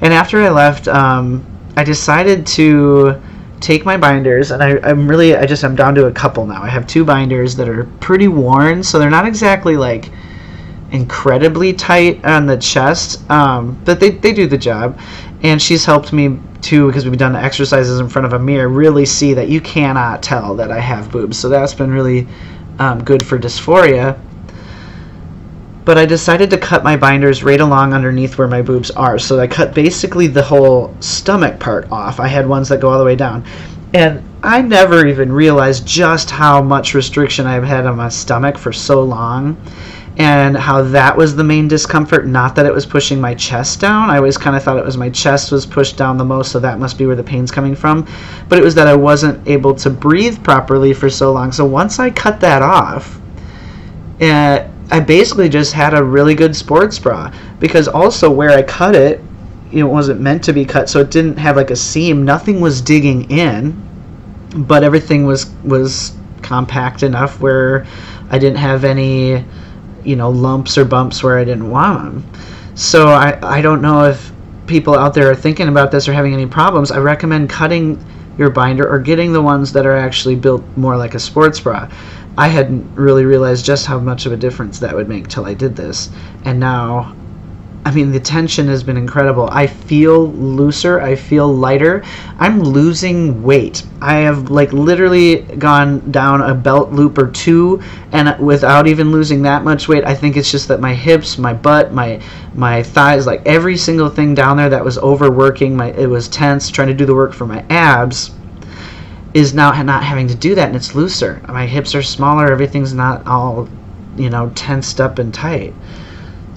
And 0.00 0.12
after 0.12 0.40
I 0.40 0.48
left, 0.48 0.88
um, 0.88 1.44
I 1.76 1.84
decided 1.84 2.46
to 2.48 3.20
take 3.60 3.84
my 3.84 3.96
binders, 3.96 4.52
and 4.52 4.62
I, 4.62 4.78
I'm 4.82 5.06
really, 5.06 5.36
I 5.36 5.44
just, 5.44 5.64
I'm 5.64 5.76
down 5.76 5.94
to 5.96 6.06
a 6.06 6.12
couple 6.12 6.46
now. 6.46 6.62
I 6.62 6.68
have 6.68 6.86
two 6.86 7.04
binders 7.04 7.54
that 7.56 7.68
are 7.68 7.84
pretty 8.00 8.28
worn, 8.28 8.82
so 8.82 8.98
they're 8.98 9.10
not 9.10 9.26
exactly 9.26 9.76
like 9.76 10.10
incredibly 10.92 11.72
tight 11.72 12.24
on 12.24 12.46
the 12.46 12.56
chest, 12.56 13.28
um, 13.30 13.80
but 13.84 14.00
they, 14.00 14.10
they 14.10 14.32
do 14.32 14.46
the 14.46 14.58
job. 14.58 14.98
And 15.42 15.60
she's 15.60 15.84
helped 15.84 16.12
me 16.12 16.38
too 16.60 16.86
because 16.86 17.06
we've 17.06 17.18
done 17.18 17.34
exercises 17.34 18.00
in 18.00 18.08
front 18.08 18.26
of 18.26 18.32
a 18.34 18.38
mirror. 18.38 18.68
Really 18.68 19.06
see 19.06 19.34
that 19.34 19.48
you 19.48 19.60
cannot 19.60 20.22
tell 20.22 20.54
that 20.56 20.70
I 20.70 20.80
have 20.80 21.10
boobs, 21.10 21.38
so 21.38 21.48
that's 21.48 21.74
been 21.74 21.90
really 21.90 22.26
um, 22.78 23.02
good 23.02 23.24
for 23.24 23.38
dysphoria. 23.38 24.18
But 25.84 25.96
I 25.96 26.04
decided 26.04 26.50
to 26.50 26.58
cut 26.58 26.84
my 26.84 26.96
binders 26.96 27.42
right 27.42 27.60
along 27.60 27.94
underneath 27.94 28.36
where 28.36 28.46
my 28.46 28.60
boobs 28.60 28.90
are, 28.90 29.18
so 29.18 29.40
I 29.40 29.46
cut 29.46 29.74
basically 29.74 30.26
the 30.26 30.42
whole 30.42 30.94
stomach 31.00 31.58
part 31.58 31.90
off. 31.90 32.20
I 32.20 32.28
had 32.28 32.46
ones 32.46 32.68
that 32.68 32.80
go 32.80 32.90
all 32.90 32.98
the 32.98 33.04
way 33.04 33.16
down, 33.16 33.44
and 33.94 34.22
I 34.42 34.60
never 34.60 35.06
even 35.06 35.32
realized 35.32 35.86
just 35.86 36.30
how 36.30 36.62
much 36.62 36.94
restriction 36.94 37.46
I've 37.46 37.64
had 37.64 37.86
on 37.86 37.96
my 37.96 38.08
stomach 38.10 38.58
for 38.58 38.72
so 38.72 39.02
long 39.02 39.56
and 40.16 40.56
how 40.56 40.82
that 40.82 41.16
was 41.16 41.36
the 41.36 41.44
main 41.44 41.68
discomfort 41.68 42.26
not 42.26 42.54
that 42.56 42.66
it 42.66 42.74
was 42.74 42.84
pushing 42.84 43.20
my 43.20 43.34
chest 43.34 43.80
down. 43.80 44.10
I 44.10 44.16
always 44.16 44.36
kind 44.36 44.56
of 44.56 44.62
thought 44.62 44.76
it 44.76 44.84
was 44.84 44.96
my 44.96 45.10
chest 45.10 45.52
was 45.52 45.64
pushed 45.64 45.96
down 45.96 46.18
the 46.18 46.24
most 46.24 46.52
so 46.52 46.58
that 46.58 46.78
must 46.78 46.98
be 46.98 47.06
where 47.06 47.16
the 47.16 47.22
pain's 47.22 47.50
coming 47.50 47.74
from. 47.74 48.06
But 48.48 48.58
it 48.58 48.64
was 48.64 48.74
that 48.74 48.86
i 48.86 48.94
wasn't 48.94 49.46
able 49.46 49.74
to 49.76 49.90
breathe 49.90 50.42
properly 50.42 50.92
for 50.92 51.08
so 51.08 51.32
long. 51.32 51.52
So 51.52 51.64
once 51.64 51.98
i 51.98 52.10
cut 52.10 52.40
that 52.40 52.62
off 52.62 53.20
uh, 54.20 54.68
i 54.90 55.00
basically 55.00 55.48
just 55.48 55.72
had 55.72 55.94
a 55.94 56.02
really 56.02 56.34
good 56.34 56.54
sports 56.56 56.98
bra. 56.98 57.32
Because 57.58 57.86
also 57.88 58.30
where 58.30 58.50
i 58.50 58.62
cut 58.62 58.94
it 58.94 59.22
it 59.72 59.84
wasn't 59.84 60.20
meant 60.20 60.42
to 60.44 60.52
be 60.52 60.64
cut 60.64 60.90
so 60.90 60.98
it 61.00 61.10
didn't 61.10 61.36
have 61.36 61.56
like 61.56 61.70
a 61.70 61.76
seam. 61.76 62.24
Nothing 62.24 62.60
was 62.60 62.80
digging 62.80 63.30
in 63.30 63.80
but 64.54 64.82
everything 64.82 65.24
was 65.24 65.50
was 65.62 66.12
compact 66.42 67.02
enough 67.02 67.40
where 67.40 67.86
i 68.30 68.38
didn't 68.38 68.58
have 68.58 68.84
any 68.84 69.44
you 70.04 70.16
know 70.16 70.30
lumps 70.30 70.76
or 70.78 70.84
bumps 70.84 71.22
where 71.22 71.38
I 71.38 71.44
didn't 71.44 71.70
want 71.70 72.04
them. 72.04 72.32
So 72.74 73.08
I 73.08 73.38
I 73.42 73.60
don't 73.60 73.82
know 73.82 74.04
if 74.04 74.32
people 74.66 74.94
out 74.94 75.14
there 75.14 75.30
are 75.30 75.34
thinking 75.34 75.68
about 75.68 75.90
this 75.90 76.08
or 76.08 76.12
having 76.12 76.32
any 76.32 76.46
problems. 76.46 76.90
I 76.90 76.98
recommend 76.98 77.50
cutting 77.50 78.02
your 78.38 78.50
binder 78.50 78.88
or 78.88 78.98
getting 78.98 79.32
the 79.32 79.42
ones 79.42 79.72
that 79.72 79.84
are 79.84 79.96
actually 79.96 80.36
built 80.36 80.62
more 80.76 80.96
like 80.96 81.14
a 81.14 81.18
sports 81.18 81.60
bra. 81.60 81.88
I 82.38 82.48
hadn't 82.48 82.94
really 82.94 83.24
realized 83.24 83.64
just 83.64 83.86
how 83.86 83.98
much 83.98 84.24
of 84.24 84.32
a 84.32 84.36
difference 84.36 84.78
that 84.78 84.94
would 84.94 85.08
make 85.08 85.28
till 85.28 85.44
I 85.44 85.54
did 85.54 85.76
this, 85.76 86.10
and 86.44 86.58
now 86.60 87.14
I 87.90 87.92
mean, 87.92 88.12
the 88.12 88.20
tension 88.20 88.68
has 88.68 88.84
been 88.84 88.96
incredible. 88.96 89.48
I 89.50 89.66
feel 89.66 90.28
looser. 90.30 91.00
I 91.00 91.16
feel 91.16 91.52
lighter. 91.52 92.04
I'm 92.38 92.60
losing 92.60 93.42
weight. 93.42 93.82
I 94.00 94.18
have 94.18 94.48
like 94.48 94.72
literally 94.72 95.38
gone 95.58 96.12
down 96.12 96.40
a 96.40 96.54
belt 96.54 96.92
loop 96.92 97.18
or 97.18 97.32
two, 97.32 97.82
and 98.12 98.38
without 98.38 98.86
even 98.86 99.10
losing 99.10 99.42
that 99.42 99.64
much 99.64 99.88
weight. 99.88 100.04
I 100.04 100.14
think 100.14 100.36
it's 100.36 100.52
just 100.52 100.68
that 100.68 100.78
my 100.78 100.94
hips, 100.94 101.36
my 101.36 101.52
butt, 101.52 101.92
my 101.92 102.22
my 102.54 102.80
thighs, 102.80 103.26
like 103.26 103.42
every 103.44 103.76
single 103.76 104.08
thing 104.08 104.36
down 104.36 104.56
there 104.56 104.68
that 104.68 104.84
was 104.84 104.96
overworking, 104.98 105.76
my 105.76 105.86
it 105.86 106.06
was 106.06 106.28
tense, 106.28 106.70
trying 106.70 106.88
to 106.88 106.94
do 106.94 107.06
the 107.06 107.14
work 107.16 107.32
for 107.32 107.44
my 107.44 107.64
abs, 107.70 108.30
is 109.34 109.52
now 109.52 109.72
not 109.82 110.04
having 110.04 110.28
to 110.28 110.36
do 110.36 110.54
that, 110.54 110.68
and 110.68 110.76
it's 110.76 110.94
looser. 110.94 111.42
My 111.48 111.66
hips 111.66 111.96
are 111.96 112.02
smaller. 112.04 112.52
Everything's 112.52 112.94
not 112.94 113.26
all, 113.26 113.68
you 114.16 114.30
know, 114.30 114.52
tensed 114.54 115.00
up 115.00 115.18
and 115.18 115.34
tight. 115.34 115.74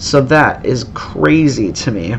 So 0.04 0.20
that 0.20 0.66
is 0.66 0.86
crazy 0.94 1.72
to 1.72 1.90
me. 1.92 2.16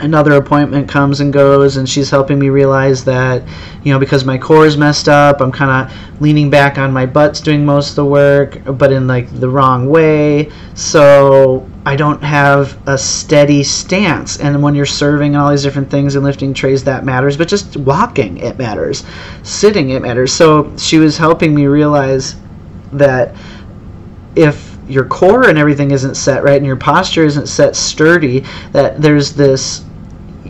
another 0.00 0.32
appointment 0.32 0.88
comes 0.88 1.20
and 1.20 1.32
goes 1.32 1.76
and 1.76 1.88
she's 1.88 2.10
helping 2.10 2.36
me 2.36 2.48
realize 2.48 3.04
that 3.04 3.40
you 3.84 3.92
know 3.92 3.98
because 3.98 4.24
my 4.24 4.36
core 4.36 4.66
is 4.66 4.76
messed 4.76 5.08
up 5.08 5.40
i'm 5.40 5.52
kind 5.52 5.70
of 5.70 6.20
leaning 6.20 6.50
back 6.50 6.78
on 6.78 6.92
my 6.92 7.06
butt's 7.06 7.40
doing 7.40 7.64
most 7.64 7.90
of 7.90 7.94
the 7.94 8.04
work 8.04 8.58
but 8.76 8.90
in 8.90 9.06
like 9.06 9.28
the 9.38 9.48
wrong 9.48 9.88
way. 9.88 10.50
So 10.74 11.68
i 11.86 11.94
don't 11.94 12.22
have 12.22 12.76
a 12.88 12.96
steady 12.98 13.62
stance. 13.62 14.40
And 14.40 14.62
when 14.62 14.74
you're 14.74 14.86
serving 14.86 15.36
all 15.36 15.50
these 15.50 15.62
different 15.62 15.90
things 15.90 16.16
and 16.16 16.24
lifting 16.24 16.54
trays 16.54 16.82
that 16.84 17.04
matters 17.04 17.36
but 17.36 17.46
just 17.48 17.76
walking 17.76 18.38
it 18.38 18.56
matters. 18.58 19.04
Sitting 19.42 19.90
it 19.90 20.02
matters. 20.02 20.32
So 20.32 20.74
she 20.76 20.98
was 20.98 21.16
helping 21.18 21.54
me 21.54 21.66
realize 21.66 22.36
that 22.92 23.36
if 24.34 24.73
your 24.88 25.04
core 25.04 25.48
and 25.48 25.58
everything 25.58 25.90
isn't 25.90 26.14
set 26.14 26.42
right 26.42 26.56
and 26.56 26.66
your 26.66 26.76
posture 26.76 27.24
isn't 27.24 27.46
set 27.46 27.74
sturdy 27.74 28.44
that 28.72 29.00
there's 29.00 29.32
this 29.32 29.84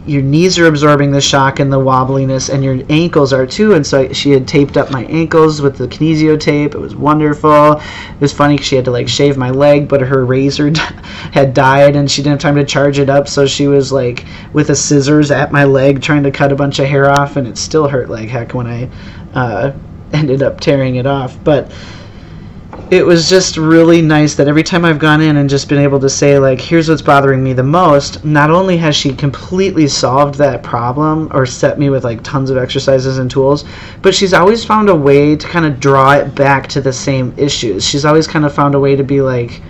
your 0.07 0.23
knees 0.23 0.59
are 0.59 0.67
absorbing 0.67 1.11
the 1.11 1.21
shock 1.21 1.61
and 1.61 1.73
the 1.73 1.79
wobbliness 1.79 2.53
and 2.53 2.63
your 2.63 2.79
ankles 2.91 3.33
are 3.33 3.47
too. 3.47 3.73
And 3.75 3.87
so 3.87 4.13
she 4.13 4.31
had 4.31 4.47
taped 4.47 4.77
up 4.77 4.91
my 4.91 5.05
ankles 5.07 5.63
with 5.63 5.79
the 5.79 5.89
kinesio 5.89 6.39
tape 6.39 6.75
it 6.75 6.79
was 6.79 6.95
wonderful. 6.95 7.73
It 7.75 8.21
was 8.21 8.33
funny 8.33 8.55
because 8.55 8.67
she 8.67 8.77
had 8.77 8.85
to 8.85 8.91
like 8.91 9.09
shave 9.09 9.37
my 9.37 9.51
leg 9.51 9.89
but 9.89 10.03
her 10.03 10.27
razor 10.27 10.71
had 11.33 11.55
died 11.55 11.97
and 11.97 12.11
she 12.11 12.23
didn't 12.23 12.43
have 12.43 12.55
time 12.55 12.57
to 12.57 12.65
charge 12.65 12.99
it 12.99 13.09
up. 13.09 13.29
So 13.29 13.47
she 13.47 13.67
was 13.67 13.93
like 13.93 14.27
with 14.53 14.71
a 14.71 14.77
scissors 14.77 15.31
at 15.31 15.53
my 15.53 15.65
leg 15.65 16.03
trying 16.03 16.25
to 16.25 16.31
cut 16.31 16.53
a 16.53 16.57
bunch 16.57 16.79
of 16.79 16.87
hair 16.87 17.11
off 17.11 17.37
and 17.37 17.47
it 17.47 17.57
still 17.57 17.89
hurt 17.89 18.11
like 18.11 18.29
heck 18.29 18.53
when 18.53 18.67
i 18.67 18.91
uh, 19.35 19.73
ended 20.13 20.43
up 20.43 20.61
tearing 20.61 20.97
it 20.97 21.07
off. 21.07 21.43
But 21.43 21.73
it 22.91 23.05
was 23.05 23.31
just 23.31 23.57
really 23.57 24.03
nice 24.03 24.35
that 24.35 24.47
every 24.47 24.63
time 24.63 24.85
I've 24.85 24.99
gone 24.99 25.23
in 25.23 25.39
and 25.39 25.49
just 25.49 25.69
been 25.69 25.79
able 25.79 25.99
to 26.01 26.09
say, 26.09 26.39
like, 26.39 26.61
here's 26.61 26.89
what's 26.89 27.01
bothering 27.01 27.43
me 27.43 27.53
the 27.55 27.63
most, 27.63 28.25
not 28.25 28.51
only 28.51 28.77
has 28.77 28.95
she 28.95 29.15
completely 29.15 29.89
solved 29.89 30.35
that 30.37 30.63
problem 30.63 31.29
or 31.33 31.47
set 31.47 31.79
me 31.79 31.89
with 31.89 32.05
like 32.05 32.23
tons 32.23 32.51
of 32.51 32.59
exercises 32.59 33.19
and 33.19 33.31
tools, 33.31 33.65
but 34.03 34.15
she's 34.15 34.35
always 34.35 34.65
found 34.65 34.91
a 34.91 34.95
way 34.95 35.35
to 35.35 35.49
kind 35.49 35.65
of 35.65 35.81
draw 35.81 36.13
it 36.13 36.35
back 36.35 36.67
to 36.69 36.81
the 36.81 36.93
same 36.93 37.33
issues. 37.39 37.87
She's 37.87 38.05
always 38.05 38.27
kind 38.27 38.45
of 38.45 38.55
found 38.55 38.75
a 38.75 38.81
way 38.81 38.97
to 38.97 39.05
be 39.05 39.23
like, 39.23 39.63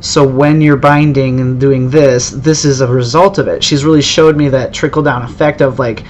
so 0.00 0.26
when 0.26 0.60
you're 0.60 0.76
binding 0.76 1.40
and 1.40 1.60
doing 1.60 1.88
this, 1.88 2.30
this 2.30 2.64
is 2.64 2.80
a 2.80 2.88
result 2.88 3.38
of 3.38 3.48
it. 3.48 3.62
She's 3.62 3.84
really 3.84 4.02
showed 4.02 4.36
me 4.36 4.48
that 4.48 4.74
trickle 4.74 5.02
down 5.02 5.22
effect 5.22 5.60
of 5.60 5.78
like, 5.78 6.02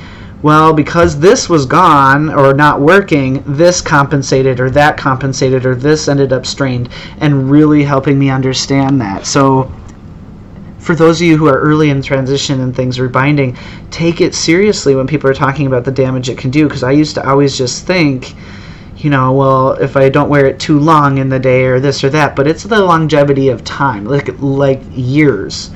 well, 0.44 0.74
because 0.74 1.18
this 1.18 1.48
was 1.48 1.64
gone 1.64 2.28
or 2.28 2.52
not 2.52 2.78
working, 2.78 3.42
this 3.46 3.80
compensated 3.80 4.60
or 4.60 4.68
that 4.68 4.98
compensated 4.98 5.64
or 5.64 5.74
this 5.74 6.06
ended 6.06 6.34
up 6.34 6.44
strained, 6.44 6.90
and 7.20 7.50
really 7.50 7.82
helping 7.82 8.18
me 8.18 8.28
understand 8.28 9.00
that. 9.00 9.24
So, 9.24 9.72
for 10.80 10.94
those 10.94 11.18
of 11.18 11.26
you 11.26 11.38
who 11.38 11.48
are 11.48 11.58
early 11.58 11.88
in 11.88 12.02
transition 12.02 12.60
and 12.60 12.76
things 12.76 13.00
rebinding, 13.00 13.56
take 13.90 14.20
it 14.20 14.34
seriously 14.34 14.94
when 14.94 15.06
people 15.06 15.30
are 15.30 15.34
talking 15.34 15.66
about 15.66 15.82
the 15.82 15.90
damage 15.90 16.28
it 16.28 16.36
can 16.36 16.50
do. 16.50 16.68
Because 16.68 16.82
I 16.82 16.90
used 16.90 17.14
to 17.14 17.26
always 17.26 17.56
just 17.56 17.86
think, 17.86 18.34
you 18.98 19.08
know, 19.08 19.32
well, 19.32 19.70
if 19.70 19.96
I 19.96 20.10
don't 20.10 20.28
wear 20.28 20.44
it 20.44 20.60
too 20.60 20.78
long 20.78 21.16
in 21.16 21.30
the 21.30 21.38
day 21.38 21.64
or 21.64 21.80
this 21.80 22.04
or 22.04 22.10
that, 22.10 22.36
but 22.36 22.46
it's 22.46 22.64
the 22.64 22.80
longevity 22.80 23.48
of 23.48 23.64
time, 23.64 24.04
like 24.04 24.28
like 24.40 24.82
years. 24.90 25.70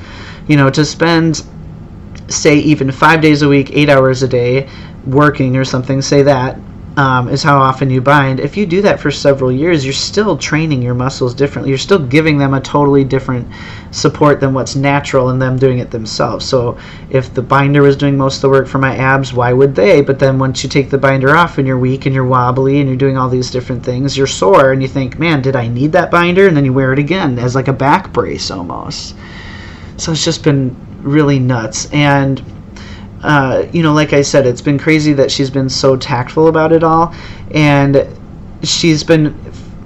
You 0.47 0.57
know, 0.57 0.69
to 0.69 0.85
spend 0.85 1.43
say 2.29 2.57
even 2.57 2.91
five 2.91 3.21
days 3.21 3.41
a 3.41 3.47
week, 3.47 3.71
eight 3.73 3.89
hours 3.89 4.23
a 4.23 4.27
day, 4.27 4.69
working 5.05 5.55
or 5.57 5.65
something, 5.65 6.01
say 6.01 6.21
that 6.23 6.59
um, 6.99 7.29
is 7.29 7.41
how 7.41 7.57
often 7.57 7.89
you 7.89 8.01
bind. 8.01 8.41
If 8.41 8.57
you 8.57 8.65
do 8.65 8.81
that 8.81 8.99
for 8.99 9.09
several 9.09 9.53
years, 9.53 9.85
you're 9.85 9.93
still 9.93 10.37
training 10.37 10.81
your 10.81 10.93
muscles 10.93 11.33
differently. 11.33 11.69
You're 11.69 11.77
still 11.77 12.05
giving 12.05 12.37
them 12.37 12.53
a 12.53 12.59
totally 12.59 13.05
different 13.05 13.47
support 13.91 14.41
than 14.41 14.53
what's 14.53 14.75
natural 14.75 15.29
in 15.29 15.39
them 15.39 15.57
doing 15.57 15.79
it 15.79 15.91
themselves. 15.91 16.45
So 16.45 16.77
if 17.09 17.33
the 17.33 17.41
binder 17.41 17.81
was 17.81 17.95
doing 17.95 18.17
most 18.17 18.37
of 18.37 18.41
the 18.41 18.49
work 18.49 18.67
for 18.67 18.79
my 18.79 18.97
abs, 18.97 19.33
why 19.33 19.53
would 19.53 19.75
they? 19.75 20.01
But 20.01 20.19
then 20.19 20.39
once 20.39 20.61
you 20.61 20.69
take 20.69 20.89
the 20.89 20.97
binder 20.97 21.33
off 21.35 21.57
and 21.57 21.65
you're 21.65 21.79
weak 21.79 22.05
and 22.05 22.13
you're 22.13 22.25
wobbly 22.25 22.79
and 22.79 22.89
you're 22.89 22.97
doing 22.97 23.17
all 23.17 23.29
these 23.29 23.49
different 23.49 23.81
things, 23.83 24.17
you're 24.17 24.27
sore 24.27 24.73
and 24.73 24.81
you 24.81 24.89
think, 24.89 25.17
man, 25.17 25.41
did 25.41 25.55
I 25.55 25.69
need 25.69 25.93
that 25.93 26.11
binder? 26.11 26.47
And 26.47 26.57
then 26.57 26.65
you 26.65 26.73
wear 26.73 26.91
it 26.91 26.99
again 26.99 27.39
as 27.39 27.55
like 27.55 27.69
a 27.69 27.73
back 27.73 28.11
brace 28.11 28.51
almost. 28.51 29.15
So 29.95 30.11
it's 30.11 30.25
just 30.25 30.43
been 30.43 30.75
really 31.01 31.39
nuts. 31.39 31.91
And 31.91 32.43
uh, 33.23 33.67
you 33.73 33.83
know, 33.83 33.93
like 33.93 34.13
I 34.13 34.21
said, 34.21 34.45
it's 34.45 34.61
been 34.61 34.79
crazy 34.79 35.13
that 35.13 35.31
she's 35.31 35.49
been 35.49 35.69
so 35.69 35.97
tactful 35.97 36.47
about 36.47 36.71
it 36.71 36.83
all, 36.83 37.13
and 37.51 38.07
she's 38.63 39.03
been 39.03 39.37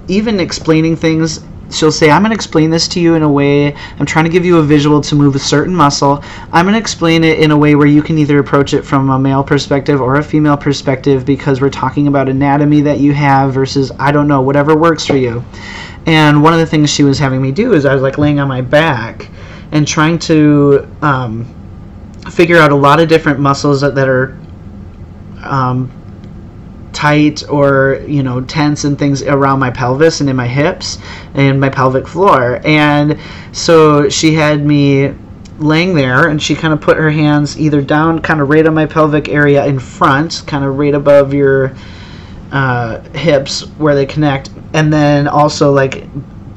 even 0.08 0.38
explaining 0.38 0.96
things. 0.96 1.44
She'll 1.70 1.90
say, 1.90 2.10
I'm 2.10 2.22
going 2.22 2.30
to 2.30 2.36
explain 2.36 2.70
this 2.70 2.86
to 2.88 3.00
you 3.00 3.14
in 3.14 3.22
a 3.22 3.30
way, 3.30 3.74
I'm 3.98 4.06
trying 4.06 4.26
to 4.26 4.30
give 4.30 4.44
you 4.44 4.58
a 4.58 4.62
visual 4.62 5.00
to 5.00 5.14
move 5.16 5.34
a 5.34 5.40
certain 5.40 5.74
muscle. 5.74 6.22
I'm 6.52 6.66
going 6.66 6.74
to 6.74 6.78
explain 6.78 7.24
it 7.24 7.40
in 7.40 7.50
a 7.50 7.56
way 7.56 7.74
where 7.74 7.86
you 7.86 8.02
can 8.02 8.18
either 8.18 8.38
approach 8.38 8.74
it 8.74 8.82
from 8.82 9.10
a 9.10 9.18
male 9.18 9.42
perspective 9.42 10.00
or 10.00 10.16
a 10.16 10.22
female 10.22 10.56
perspective 10.56 11.24
because 11.24 11.60
we're 11.60 11.70
talking 11.70 12.06
about 12.06 12.28
anatomy 12.28 12.82
that 12.82 13.00
you 13.00 13.12
have 13.14 13.54
versus, 13.54 13.90
I 13.98 14.12
don't 14.12 14.28
know, 14.28 14.42
whatever 14.42 14.76
works 14.76 15.06
for 15.06 15.16
you. 15.16 15.42
And 16.06 16.42
one 16.42 16.52
of 16.52 16.60
the 16.60 16.66
things 16.66 16.90
she 16.90 17.02
was 17.02 17.18
having 17.18 17.42
me 17.42 17.50
do 17.50 17.72
is 17.72 17.86
I 17.86 17.94
was 17.94 18.02
like 18.02 18.18
laying 18.18 18.38
on 18.38 18.46
my 18.46 18.60
back 18.60 19.30
and 19.74 19.86
trying 19.86 20.18
to 20.20 20.88
um, 21.02 21.44
figure 22.30 22.56
out 22.56 22.72
a 22.72 22.74
lot 22.74 23.00
of 23.00 23.08
different 23.08 23.38
muscles 23.38 23.82
that, 23.82 23.94
that 23.94 24.08
are 24.08 24.38
um, 25.42 25.90
tight 26.94 27.46
or 27.50 28.02
you 28.06 28.22
know 28.22 28.40
tense 28.40 28.84
and 28.84 28.98
things 28.98 29.22
around 29.22 29.58
my 29.58 29.70
pelvis 29.70 30.20
and 30.20 30.30
in 30.30 30.36
my 30.36 30.46
hips 30.46 30.98
and 31.34 31.60
my 31.60 31.68
pelvic 31.68 32.06
floor. 32.06 32.60
And 32.64 33.18
so 33.52 34.08
she 34.08 34.32
had 34.32 34.64
me 34.64 35.12
laying 35.58 35.94
there 35.94 36.28
and 36.28 36.42
she 36.42 36.54
kind 36.54 36.72
of 36.72 36.80
put 36.80 36.96
her 36.96 37.10
hands 37.10 37.58
either 37.58 37.82
down 37.82 38.20
kind 38.20 38.40
of 38.40 38.48
right 38.48 38.66
on 38.66 38.74
my 38.74 38.86
pelvic 38.86 39.28
area 39.28 39.64
in 39.66 39.78
front 39.78 40.42
kind 40.46 40.64
of 40.64 40.78
right 40.78 40.94
above 40.94 41.34
your 41.34 41.74
uh, 42.52 43.00
hips 43.10 43.62
where 43.78 43.94
they 43.94 44.06
connect 44.06 44.50
and 44.72 44.92
then 44.92 45.28
also 45.28 45.72
like 45.72 46.06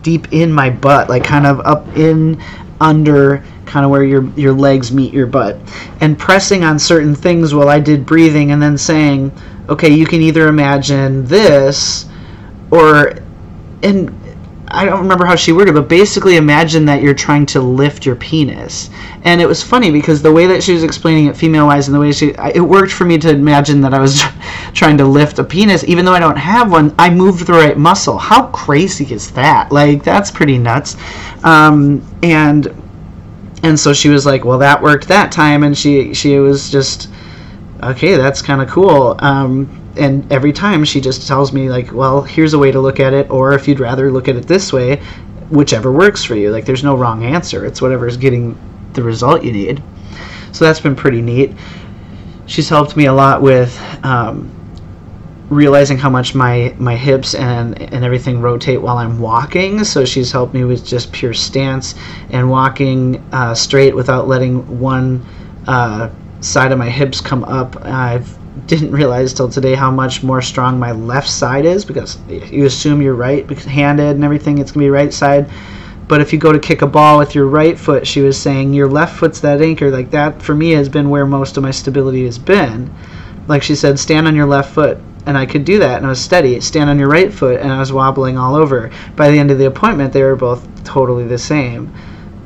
deep 0.02 0.32
in 0.34 0.52
my 0.52 0.70
butt 0.70 1.10
like 1.10 1.24
kind 1.24 1.46
of 1.46 1.60
up 1.62 1.86
in 1.96 2.42
under 2.80 3.44
kind 3.66 3.86
of 3.86 3.92
where 3.92 4.04
your 4.04 4.24
your 4.36 4.54
legs 4.54 4.92
meet 4.92 5.14
your 5.14 5.28
butt. 5.28 5.58
And 6.02 6.18
pressing 6.18 6.64
on 6.64 6.80
certain 6.80 7.16
things 7.16 7.54
while 7.54 7.70
I 7.70 7.80
did 7.80 8.06
breathing 8.06 8.52
and 8.52 8.62
then 8.62 8.78
saying 8.78 9.32
okay 9.70 9.90
you 9.90 10.06
can 10.06 10.22
either 10.22 10.48
imagine 10.48 11.26
this 11.26 12.06
or 12.72 13.14
and 13.84 14.17
I 14.70 14.86
don't 14.86 15.00
remember 15.00 15.26
how 15.26 15.36
she 15.36 15.54
worded, 15.54 15.76
but 15.76 15.88
basically 15.88 16.36
imagine 16.36 16.86
that 16.86 17.02
you're 17.02 17.14
trying 17.14 17.46
to 17.48 17.62
lift 17.62 18.06
your 18.06 18.16
penis. 18.16 18.90
And 19.24 19.40
it 19.40 19.48
was 19.48 19.64
funny 19.64 19.92
because 19.92 20.22
the 20.22 20.32
way 20.32 20.46
that 20.48 20.62
she 20.62 20.74
was 20.74 20.84
explaining 20.84 21.28
it 21.28 21.38
female 21.38 21.68
wise 21.68 21.88
and 21.88 21.96
the 21.96 22.00
way 22.00 22.12
she, 22.12 22.34
it 22.54 22.62
worked 22.62 22.92
for 22.92 23.06
me 23.06 23.18
to 23.20 23.30
imagine 23.30 23.80
that 23.82 23.94
I 23.94 24.00
was 24.00 24.22
trying 24.74 24.98
to 24.98 25.06
lift 25.06 25.40
a 25.40 25.44
penis, 25.44 25.86
even 25.86 26.04
though 26.04 26.14
I 26.14 26.20
don't 26.20 26.38
have 26.38 26.70
one. 26.70 26.94
I 27.00 27.10
moved 27.10 27.48
the 27.48 27.54
right 27.54 27.78
muscle. 27.78 28.18
How 28.18 28.48
crazy 28.48 29.06
is 29.14 29.32
that? 29.32 29.72
Like, 29.72 30.04
that's 30.04 30.32
pretty 30.32 30.58
nuts. 30.58 30.98
Um, 31.44 32.06
and, 32.22 32.68
and 33.64 33.80
so 33.80 33.94
she 33.94 34.10
was 34.10 34.26
like, 34.26 34.44
well, 34.44 34.60
that 34.60 34.82
worked 34.82 35.08
that 35.08 35.32
time. 35.32 35.64
And 35.64 35.78
she, 35.78 36.14
she 36.14 36.40
was 36.40 36.70
just, 36.70 37.10
okay, 37.84 38.18
that's 38.18 38.42
kind 38.42 38.62
of 38.62 38.68
cool. 38.68 39.16
Um, 39.20 39.87
and 39.98 40.32
every 40.32 40.54
time 40.54 40.84
she 40.86 41.01
just 41.01 41.27
tells 41.27 41.51
me 41.51 41.70
like 41.70 41.92
well 41.92 42.22
here's 42.22 42.54
a 42.54 42.60
way 42.60 42.72
to 42.72 42.80
look 42.80 43.00
at 43.00 43.13
it 43.13 43.30
or 43.30 43.54
if 43.54 43.68
you'd 43.68 43.80
rather 43.80 44.12
look 44.12 44.27
at 44.27 44.36
it 44.36 44.48
this 44.48 44.72
way 44.72 45.01
whichever 45.50 45.92
works 45.92 46.24
for 46.24 46.36
you 46.36 46.51
like 46.51 46.66
there's 46.66 46.84
no 46.84 46.96
wrong 46.96 47.24
answer 47.24 47.66
it's 47.66 47.82
whatever 47.82 48.08
is 48.08 48.18
getting 48.18 48.58
the 48.94 49.04
result 49.04 49.44
you 49.44 49.51
need 49.51 49.82
so 50.51 50.66
that's 50.66 50.80
been 50.80 50.96
pretty 50.96 51.22
neat 51.22 51.54
she's 52.46 52.70
helped 52.70 52.96
me 52.96 53.06
a 53.06 53.13
lot 53.13 53.42
with 53.42 53.77
um, 54.04 54.51
realizing 55.50 55.98
how 55.98 56.10
much 56.10 56.36
my 56.36 56.75
my 56.77 56.96
hips 56.96 57.34
and 57.36 57.82
and 57.82 58.04
everything 58.04 58.42
rotate 58.42 58.82
while 58.82 58.98
I'm 58.98 59.20
walking. 59.20 59.84
So 59.84 60.04
she's 60.06 60.32
helped 60.32 60.54
me 60.54 60.63
with 60.63 60.86
just 60.86 61.12
pure 61.12 61.34
stance 61.34 61.96
and 62.32 62.50
walking 62.50 63.24
uh, 63.32 63.54
straight 63.54 63.96
without 63.96 64.27
letting 64.27 64.80
one 64.80 65.25
uh, 65.68 66.10
side 66.42 66.72
of 66.72 66.77
my 66.77 66.89
hips 66.89 67.22
come 67.22 67.44
up. 67.44 67.75
I've 67.86 68.38
didn't 68.66 68.92
realize 68.92 69.34
till 69.34 69.50
today 69.50 69.76
how 69.76 69.92
much 69.92 70.24
more 70.24 70.42
strong 70.42 70.80
my 70.80 70.92
left 70.92 71.30
side 71.30 71.66
is 71.66 71.86
because 71.86 72.18
you 72.28 72.66
assume 72.66 73.02
you're 73.02 73.14
right 73.14 73.50
handed 73.62 74.16
and 74.16 74.24
everything 74.24 74.58
it's 74.58 74.72
going 74.72 74.86
to 74.86 74.88
be 74.88 74.90
right 74.90 75.14
side. 75.14 75.50
But 76.08 76.22
if 76.22 76.32
you 76.32 76.40
go 76.40 76.54
to 76.54 76.60
kick 76.60 76.82
a 76.82 76.88
ball 76.88 77.18
with 77.18 77.36
your 77.36 77.48
right 77.48 77.78
foot 77.78 78.08
she 78.08 78.22
was 78.22 78.40
saying 78.40 78.74
your 78.74 78.88
left 78.88 79.18
foot's 79.18 79.40
that 79.42 79.62
anchor. 79.62 79.92
Like 79.92 80.12
that 80.12 80.42
for 80.42 80.56
me 80.56 80.72
has 80.72 80.90
been 80.90 81.10
where 81.10 81.26
most 81.26 81.58
of 81.58 81.64
my 81.64 81.72
stability 81.72 82.26
has 82.26 82.40
been. 82.40 82.94
Like 83.48 83.64
she 83.64 83.76
said 83.76 84.00
stand 84.00 84.28
on 84.28 84.36
your 84.36 84.48
left 84.48 84.74
foot. 84.74 84.98
And 85.26 85.38
I 85.38 85.46
could 85.46 85.66
do 85.66 85.80
that 85.80 85.98
and 85.98 86.06
I 86.06 86.10
was 86.10 86.22
steady. 86.22 86.60
Stand 86.62 86.90
on 86.90 86.98
your 86.98 87.10
right 87.10 87.34
foot 87.34 87.60
and 87.60 87.72
I 87.72 87.80
was 87.80 87.94
wobbling 87.94 88.38
all 88.38 88.56
over. 88.56 88.90
By 89.16 89.30
the 89.30 89.38
end 89.40 89.52
of 89.52 89.58
the 89.58 89.68
appointment 89.68 90.14
they 90.14 90.24
were 90.24 90.36
both 90.36 90.68
totally 90.84 91.26
the 91.26 91.38
same. 91.38 91.94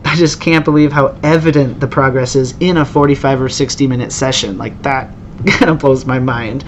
I 0.03 0.15
just 0.15 0.41
can't 0.41 0.65
believe 0.65 0.91
how 0.91 1.15
evident 1.24 1.80
the 1.80 1.88
progress 1.88 2.36
is 2.36 2.56
in 2.60 2.77
a 2.77 2.86
45 2.86 3.44
or 3.44 3.50
60 3.50 3.88
minute 3.88 4.12
session. 4.12 4.58
Like 4.58 4.82
that 4.82 5.10
kind 5.48 5.69
of 5.71 5.79
blows 5.79 6.05
my 6.05 6.19
mind. 6.19 6.63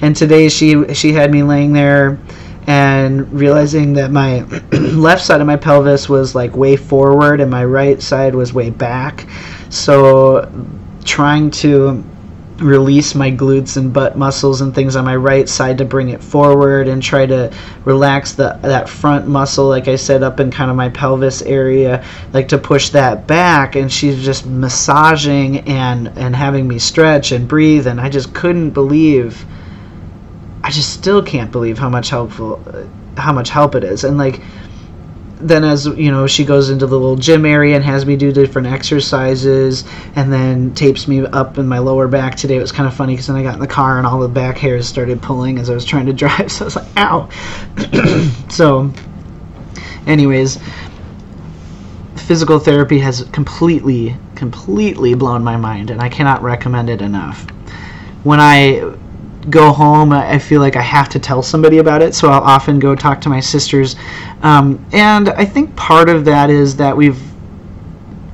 And 0.00 0.14
today 0.14 0.48
she 0.48 0.94
she 0.94 1.12
had 1.12 1.30
me 1.30 1.42
laying 1.42 1.72
there 1.72 2.18
and 2.66 3.32
realizing 3.32 3.92
that 3.94 4.10
my 4.10 4.40
left 4.72 5.24
side 5.24 5.40
of 5.40 5.46
my 5.46 5.56
pelvis 5.56 6.08
was 6.08 6.34
like 6.34 6.56
way 6.56 6.76
forward 6.76 7.40
and 7.40 7.50
my 7.50 7.64
right 7.64 8.02
side 8.02 8.34
was 8.34 8.52
way 8.52 8.70
back. 8.70 9.26
So 9.70 10.50
trying 11.04 11.50
to 11.52 12.04
release 12.58 13.14
my 13.14 13.30
glutes 13.30 13.76
and 13.76 13.92
butt 13.92 14.16
muscles 14.16 14.62
and 14.62 14.74
things 14.74 14.96
on 14.96 15.04
my 15.04 15.14
right 15.14 15.48
side 15.48 15.76
to 15.76 15.84
bring 15.84 16.08
it 16.08 16.22
forward 16.22 16.88
and 16.88 17.02
try 17.02 17.26
to 17.26 17.52
relax 17.84 18.32
the 18.32 18.58
that 18.62 18.88
front 18.88 19.28
muscle 19.28 19.68
like 19.68 19.88
I 19.88 19.96
said 19.96 20.22
up 20.22 20.40
in 20.40 20.50
kind 20.50 20.70
of 20.70 20.76
my 20.76 20.88
pelvis 20.88 21.42
area 21.42 22.02
like 22.32 22.48
to 22.48 22.58
push 22.58 22.90
that 22.90 23.26
back. 23.26 23.76
And 23.76 23.92
she's 23.92 24.24
just 24.24 24.46
massaging 24.46 25.60
and 25.68 26.08
and 26.16 26.34
having 26.34 26.66
me 26.66 26.78
stretch 26.78 27.32
and 27.32 27.46
breathe. 27.46 27.86
And 27.86 28.00
I 28.00 28.08
just 28.08 28.32
couldn't 28.32 28.70
believe 28.70 29.44
I 30.64 30.70
just 30.70 30.92
still 30.94 31.22
can't 31.22 31.52
believe 31.52 31.78
how 31.78 31.90
much 31.90 32.08
helpful 32.08 32.62
how 33.18 33.32
much 33.32 33.50
help 33.50 33.74
it 33.74 33.84
is. 33.84 34.04
And 34.04 34.16
like 34.16 34.40
then 35.38 35.64
as 35.64 35.86
you 35.86 36.10
know 36.10 36.26
she 36.26 36.44
goes 36.44 36.70
into 36.70 36.86
the 36.86 36.98
little 36.98 37.16
gym 37.16 37.44
area 37.44 37.76
and 37.76 37.84
has 37.84 38.06
me 38.06 38.16
do 38.16 38.32
different 38.32 38.66
exercises 38.66 39.84
and 40.14 40.32
then 40.32 40.72
tapes 40.74 41.06
me 41.06 41.26
up 41.26 41.58
in 41.58 41.68
my 41.68 41.78
lower 41.78 42.08
back. 42.08 42.36
Today 42.36 42.56
it 42.56 42.60
was 42.60 42.72
kind 42.72 42.88
of 42.88 42.94
funny 42.94 43.12
because 43.12 43.26
then 43.26 43.36
i 43.36 43.42
got 43.42 43.54
in 43.54 43.60
the 43.60 43.66
car 43.66 43.98
and 43.98 44.06
all 44.06 44.20
the 44.20 44.28
back 44.28 44.56
hairs 44.56 44.88
started 44.88 45.20
pulling 45.20 45.58
as 45.58 45.68
i 45.68 45.74
was 45.74 45.84
trying 45.84 46.06
to 46.06 46.12
drive 46.26 46.50
so 46.50 46.64
i 46.64 46.66
was 46.66 46.76
like 46.76 46.88
ow. 46.96 47.28
So 48.50 48.90
anyways 50.06 50.58
physical 52.16 52.58
therapy 52.58 52.98
has 52.98 53.22
completely 53.32 54.16
completely 54.34 55.14
blown 55.14 55.44
my 55.44 55.56
mind 55.56 55.90
and 55.90 56.00
i 56.00 56.08
cannot 56.08 56.42
recommend 56.42 56.88
it 56.88 57.02
enough. 57.02 57.46
When 58.22 58.40
i 58.40 58.96
go 59.50 59.72
home, 59.72 60.12
I 60.12 60.38
feel 60.38 60.60
like 60.60 60.76
I 60.76 60.82
have 60.82 61.08
to 61.10 61.18
tell 61.18 61.42
somebody 61.42 61.78
about 61.78 62.02
it. 62.02 62.14
So 62.14 62.28
I'll 62.28 62.42
often 62.42 62.78
go 62.78 62.94
talk 62.94 63.20
to 63.22 63.28
my 63.28 63.40
sisters. 63.40 63.96
Um, 64.42 64.84
and 64.92 65.28
I 65.30 65.44
think 65.44 65.74
part 65.76 66.08
of 66.08 66.24
that 66.24 66.50
is 66.50 66.76
that 66.76 66.96
we've 66.96 67.20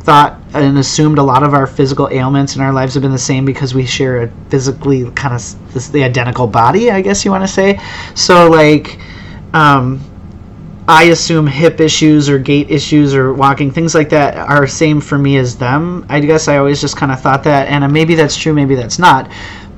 thought 0.00 0.40
and 0.54 0.78
assumed 0.78 1.18
a 1.18 1.22
lot 1.22 1.42
of 1.42 1.54
our 1.54 1.66
physical 1.66 2.08
ailments 2.10 2.56
in 2.56 2.62
our 2.62 2.72
lives 2.72 2.94
have 2.94 3.02
been 3.02 3.12
the 3.12 3.18
same 3.18 3.44
because 3.44 3.74
we 3.74 3.86
share 3.86 4.22
a 4.22 4.28
physically 4.48 5.10
kind 5.12 5.34
of 5.34 5.72
this, 5.72 5.88
the 5.88 6.02
identical 6.02 6.46
body, 6.46 6.90
I 6.90 7.00
guess 7.00 7.24
you 7.24 7.30
want 7.30 7.44
to 7.44 7.48
say. 7.48 7.80
So, 8.14 8.50
like, 8.50 8.98
um, 9.54 10.00
I 10.88 11.04
assume 11.04 11.46
hip 11.46 11.80
issues 11.80 12.28
or 12.28 12.38
gait 12.38 12.70
issues 12.70 13.14
or 13.14 13.32
walking 13.32 13.70
things 13.70 13.94
like 13.94 14.08
that 14.08 14.36
are 14.36 14.66
same 14.66 15.00
for 15.00 15.16
me 15.16 15.36
as 15.36 15.56
them. 15.56 16.04
I 16.08 16.18
guess 16.18 16.48
I 16.48 16.56
always 16.56 16.80
just 16.80 16.96
kind 16.96 17.12
of 17.12 17.20
thought 17.20 17.44
that, 17.44 17.68
and 17.68 17.90
maybe 17.92 18.16
that's 18.16 18.36
true, 18.36 18.52
maybe 18.52 18.74
that's 18.74 18.98
not. 18.98 19.30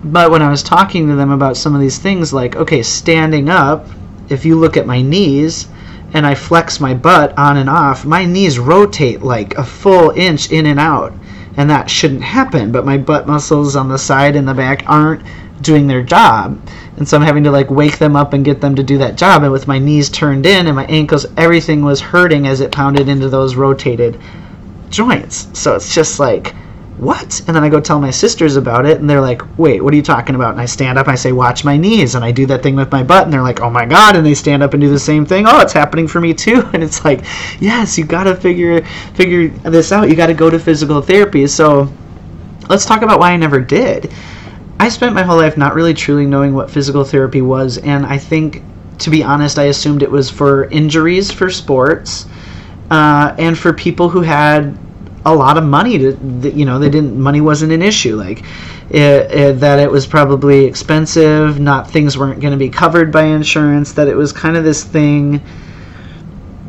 But 0.05 0.31
when 0.31 0.43
I 0.43 0.51
was 0.51 0.63
talking 0.63 1.09
to 1.09 1.17
them 1.17 1.31
about 1.31 1.57
some 1.57 1.75
of 1.75 1.81
these 1.81 1.99
things, 1.99 2.33
like, 2.33 2.57
okay, 2.57 2.83
standing 2.83 3.49
up, 3.49 3.87
if 4.29 4.45
you 4.45 4.55
look 4.59 4.77
at 4.77 4.87
my 4.87 5.01
knees 5.01 5.67
and 6.13 6.27
I 6.27 6.35
flex 6.35 6.79
my 6.79 6.93
butt 6.93 7.37
on 7.39 7.57
and 7.57 7.71
off, 7.71 8.05
my 8.05 8.27
knees 8.27 8.59
rotate 8.59 9.23
like 9.23 9.57
a 9.57 9.65
full 9.65 10.11
inch 10.11 10.53
in 10.53 10.67
and 10.67 10.79
out. 10.79 11.15
And 11.57 11.71
that 11.71 11.89
shouldn't 11.89 12.23
happen, 12.23 12.71
but 12.71 12.85
my 12.85 12.99
butt 12.99 13.27
muscles 13.27 13.77
on 13.77 13.89
the 13.89 13.99
side 13.99 14.37
and 14.37 14.47
the 14.47 14.53
back 14.53 14.85
aren't 14.87 15.23
doing 15.63 15.87
their 15.87 16.03
job. 16.03 16.61
And 16.99 17.09
so 17.09 17.17
I'm 17.17 17.23
having 17.23 17.45
to 17.45 17.51
like 17.51 17.71
wake 17.71 17.99
them 17.99 18.15
up 18.15 18.35
and 18.35 18.45
get 18.45 18.61
them 18.61 18.75
to 18.75 18.83
do 18.83 18.99
that 18.99 19.17
job. 19.17 19.43
And 19.43 19.53
with 19.53 19.67
my 19.67 19.79
knees 19.79 20.11
turned 20.11 20.45
in 20.45 20.67
and 20.67 20.77
my 20.77 20.85
ankles, 20.87 21.27
everything 21.39 21.83
was 21.83 22.01
hurting 22.01 22.47
as 22.47 22.61
it 22.61 22.73
pounded 22.73 23.09
into 23.09 23.31
those 23.31 23.57
rotated 23.57 24.21
joints. 24.91 25.49
So 25.59 25.75
it's 25.75 25.95
just 25.95 26.21
like, 26.21 26.55
what? 26.97 27.41
And 27.47 27.57
then 27.57 27.65
I 27.65 27.69
go 27.69 27.81
tell 27.81 27.99
my 27.99 28.11
sisters 28.11 28.57
about 28.57 28.87
it, 28.87 29.01
and 29.01 29.11
they're 29.11 29.21
like, 29.21 29.43
wait, 29.59 29.83
what 29.83 29.93
are 29.93 29.97
you 29.97 30.03
talking 30.03 30.37
about? 30.37 30.53
And 30.53 30.61
I 30.61 30.67
stand 30.67 30.97
up, 30.97 31.07
and 31.07 31.13
I 31.13 31.17
say, 31.17 31.33
watch 31.33 31.65
my 31.65 31.77
knees, 31.77 32.15
and 32.15 32.25
I 32.25 32.31
do 32.31 32.47
that 32.47 32.63
thing 32.63 32.77
with 32.77 32.93
my 32.93 33.03
butt, 33.03 33.25
and 33.25 33.33
they're 33.33 33.43
like, 33.43 33.61
oh 33.61 33.71
my 33.71 33.85
god, 33.85 34.15
and 34.15 34.25
they 34.25 34.35
stand 34.35 34.63
up 34.63 34.75
and 34.75 34.81
do 34.81 34.89
the 34.89 34.99
same 34.99 35.27
thing. 35.27 35.47
Oh, 35.47 35.61
it's 35.61 35.73
happening 35.73 36.07
for 36.07 36.21
me 36.21 36.33
too. 36.33 36.63
And 36.75 36.83
it's 36.83 37.05
like, 37.05 37.25
yes, 37.61 37.97
you 37.97 38.05
got 38.05 38.25
to 38.25 38.35
figure 38.35 38.85
figure 39.15 39.49
this 39.49 39.93
out. 39.93 40.09
You 40.09 40.17
got 40.17 40.27
to 40.27 40.35
go 40.35 40.51
to 40.51 40.59
physical 40.59 41.01
therapy. 41.01 41.47
So 41.47 41.93
let's 42.69 42.85
talk 42.85 43.03
about 43.03 43.21
why 43.21 43.31
I 43.31 43.37
never 43.37 43.61
did. 43.61 44.13
I 44.81 44.89
spent 44.89 45.15
my 45.15 45.23
whole 45.23 45.37
life 45.37 45.57
not 45.57 45.75
really 45.75 45.95
truly 45.95 46.27
knowing 46.27 46.53
what 46.53 46.71
physical 46.71 47.05
therapy 47.05 47.43
was, 47.43 47.79
and 47.79 48.07
I 48.07 48.19
think, 48.19 48.63
to 48.99 49.11
be 49.11 49.23
honest, 49.23 49.59
I 49.59 49.65
assumed 49.65 50.03
it 50.03 50.11
was 50.11 50.31
for 50.31 50.65
injuries 50.67 51.31
for 51.31 51.51
sports. 51.51 52.27
Uh, 52.91 53.35
and 53.39 53.59
for 53.59 53.73
people 53.73 54.11
who 54.11 54.21
had 54.21 54.77
a 55.27 55.35
lot 55.35 55.57
of 55.57 55.65
money 55.65 55.99
to 55.99 56.17
you 56.55 56.65
know 56.65 56.79
they 56.79 56.91
didn't 56.91 57.19
money 57.19 57.41
wasn't 57.41 57.73
an 57.73 57.81
issue 57.81 58.17
like 58.17 58.45
it, 58.91 59.31
it, 59.33 59.61
that 59.61 59.79
it 59.79 59.91
was 59.91 60.07
probably 60.07 60.65
expensive 60.65 61.59
not 61.59 61.91
things 61.91 62.19
weren't 62.19 62.41
going 62.41 62.53
to 62.53 62.59
be 62.59 62.69
covered 62.69 63.11
by 63.11 63.25
insurance 63.25 63.93
that 63.93 64.07
it 64.07 64.15
was 64.15 64.33
kind 64.33 64.57
of 64.57 64.65
this 64.65 64.85
thing 64.85 65.43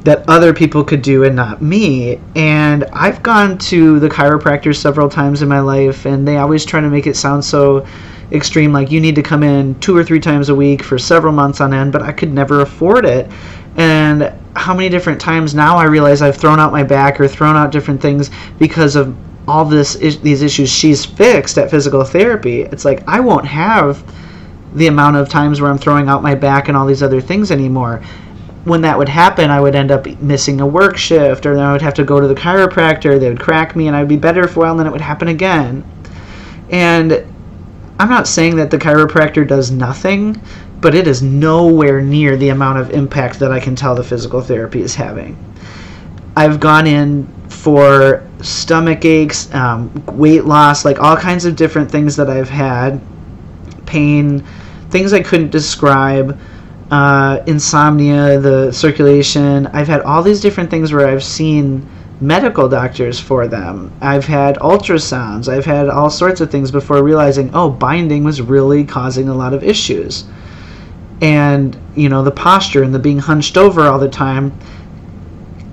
that 0.06 0.24
other 0.30 0.54
people 0.54 0.84
could 0.84 1.02
do 1.02 1.24
and 1.24 1.36
not 1.36 1.62
me. 1.62 2.20
And 2.36 2.86
i've 2.94 3.22
gone 3.22 3.58
to 3.58 4.00
the 4.00 4.08
chiropractor 4.08 4.76
several 4.76 5.10
times 5.10 5.42
in 5.42 5.50
my 5.50 5.60
life 5.60 6.06
and 6.06 6.28
they 6.28 6.38
always 6.38 6.64
try 6.64 6.80
to 6.80 6.90
make 6.90 7.08
it 7.08 7.18
sound 7.18 7.44
so 7.44 7.86
extreme 8.32 8.72
like 8.72 8.90
you 8.90 9.02
need 9.02 9.16
to 9.16 9.22
come 9.22 9.44
in 9.44 9.78
two 9.80 9.96
or 9.96 10.04
three 10.04 10.20
times 10.20 10.50
a 10.50 10.56
week 10.56 10.82
for 10.82 10.98
several 10.98 11.34
months 11.34 11.60
on 11.60 11.74
end 11.74 11.92
but 11.92 12.02
i 12.02 12.12
could 12.12 12.32
never 12.32 12.62
afford 12.62 13.06
it. 13.06 13.30
And 13.76 14.34
how 14.66 14.74
many 14.74 14.90
different 14.90 15.22
times 15.22 15.54
now 15.54 15.78
I 15.78 15.84
realize 15.84 16.24
I've 16.24 16.38
thrown 16.38 16.60
out 16.60 16.72
my 16.72 16.82
back 16.82 17.22
or 17.22 17.28
thrown 17.28 17.56
out 17.56 17.72
different 17.72 18.02
things 18.02 18.32
because 18.58 18.96
of 18.96 19.16
all 19.48 19.64
this 19.64 19.94
these 19.94 20.42
issues 20.42 20.72
she's 20.72 21.06
fixed 21.06 21.60
at 21.60 21.70
physical 21.70 22.04
therapy. 22.04 22.62
It's 22.62 22.84
like 22.84 23.08
I 23.08 23.20
won't 23.20 23.46
have 23.46 24.04
the 24.74 24.88
amount 24.88 25.18
of 25.18 25.30
times 25.30 25.62
where 25.62 25.70
I'm 25.70 25.78
throwing 25.78 26.10
out 26.10 26.24
my 26.24 26.34
back 26.34 26.68
and 26.68 26.76
all 26.76 26.88
these 26.88 27.04
other 27.04 27.22
things 27.22 27.52
anymore. 27.52 28.02
When 28.64 28.82
that 28.82 28.98
would 28.98 29.08
happen, 29.08 29.52
I 29.52 29.62
would 29.62 29.76
end 29.76 29.92
up 29.92 30.08
missing 30.20 30.60
a 30.62 30.66
work 30.66 30.98
shift, 30.98 31.46
or 31.46 31.54
then 31.54 31.64
I 31.64 31.72
would 31.72 31.84
have 31.84 31.94
to 31.94 32.04
go 32.04 32.20
to 32.20 32.28
the 32.28 32.34
chiropractor. 32.34 33.20
They 33.20 33.30
would 33.30 33.40
crack 33.40 33.76
me, 33.76 33.86
and 33.86 33.96
I'd 33.96 34.08
be 34.08 34.18
better 34.18 34.48
for 34.48 34.62
a 34.62 34.64
while, 34.64 34.72
and 34.72 34.80
then 34.80 34.88
it 34.88 34.92
would 34.92 35.00
happen 35.00 35.28
again. 35.28 35.84
And 36.72 37.24
I'm 38.00 38.10
not 38.10 38.28
saying 38.28 38.56
that 38.56 38.72
the 38.72 38.80
chiropractor 38.80 39.48
does 39.48 39.70
nothing, 39.70 40.42
but 40.82 40.94
it 40.94 41.08
is 41.08 41.22
nowhere 41.22 42.02
near 42.02 42.38
the 42.38 42.50
amount 42.50 42.80
of 42.80 42.92
impact 42.92 43.40
that 43.40 43.52
I 43.52 43.60
can 43.60 43.76
tell 43.76 43.96
the 43.96 44.04
physical 44.04 44.42
therapy 44.42 44.82
is 44.82 44.96
having. 44.96 45.38
I've 46.36 46.60
gone 46.60 46.86
in 46.86 47.28
for 47.50 48.28
stomach 48.42 49.06
aches, 49.06 49.54
um, 49.54 49.92
weight 50.08 50.46
loss, 50.46 50.86
like 50.86 51.00
all 51.00 51.16
kinds 51.16 51.46
of 51.46 51.56
different 51.56 51.90
things 51.90 52.16
that 52.18 52.30
I've 52.30 52.50
had, 52.50 53.02
pain, 53.86 54.44
things 54.90 55.14
I 55.14 55.22
couldn't 55.22 55.50
describe, 55.50 56.38
uh, 56.92 57.40
insomnia, 57.48 58.40
the 58.40 58.72
circulation. 58.72 59.68
I've 59.68 59.88
had 59.88 60.02
all 60.02 60.22
these 60.22 60.42
different 60.42 60.70
things 60.70 60.94
where 60.94 61.08
I've 61.08 61.24
seen 61.24 61.88
medical 62.22 62.70
doctors 62.70 63.20
for 63.20 63.48
them. 63.48 63.92
I've 64.02 64.26
had 64.26 64.58
ultrasounds. 64.58 65.48
I've 65.48 65.66
had 65.66 65.90
all 65.90 66.10
sorts 66.10 66.42
of 66.42 66.52
things 66.52 66.70
before 66.70 67.02
realizing, 67.02 67.50
oh, 67.54 67.70
binding 67.70 68.24
was 68.24 68.42
really 68.42 68.84
causing 68.84 69.30
a 69.30 69.34
lot 69.34 69.54
of 69.54 69.64
issues 69.64 70.26
and 71.22 71.78
you 71.96 72.10
know 72.10 72.24
the 72.24 72.32
posture 72.32 72.84
and 72.84 72.94
the 72.94 73.00
being 73.00 73.20
hunched 73.20 73.58
over 73.58 73.82
all 73.84 74.00
the 74.00 74.10
time 74.10 74.52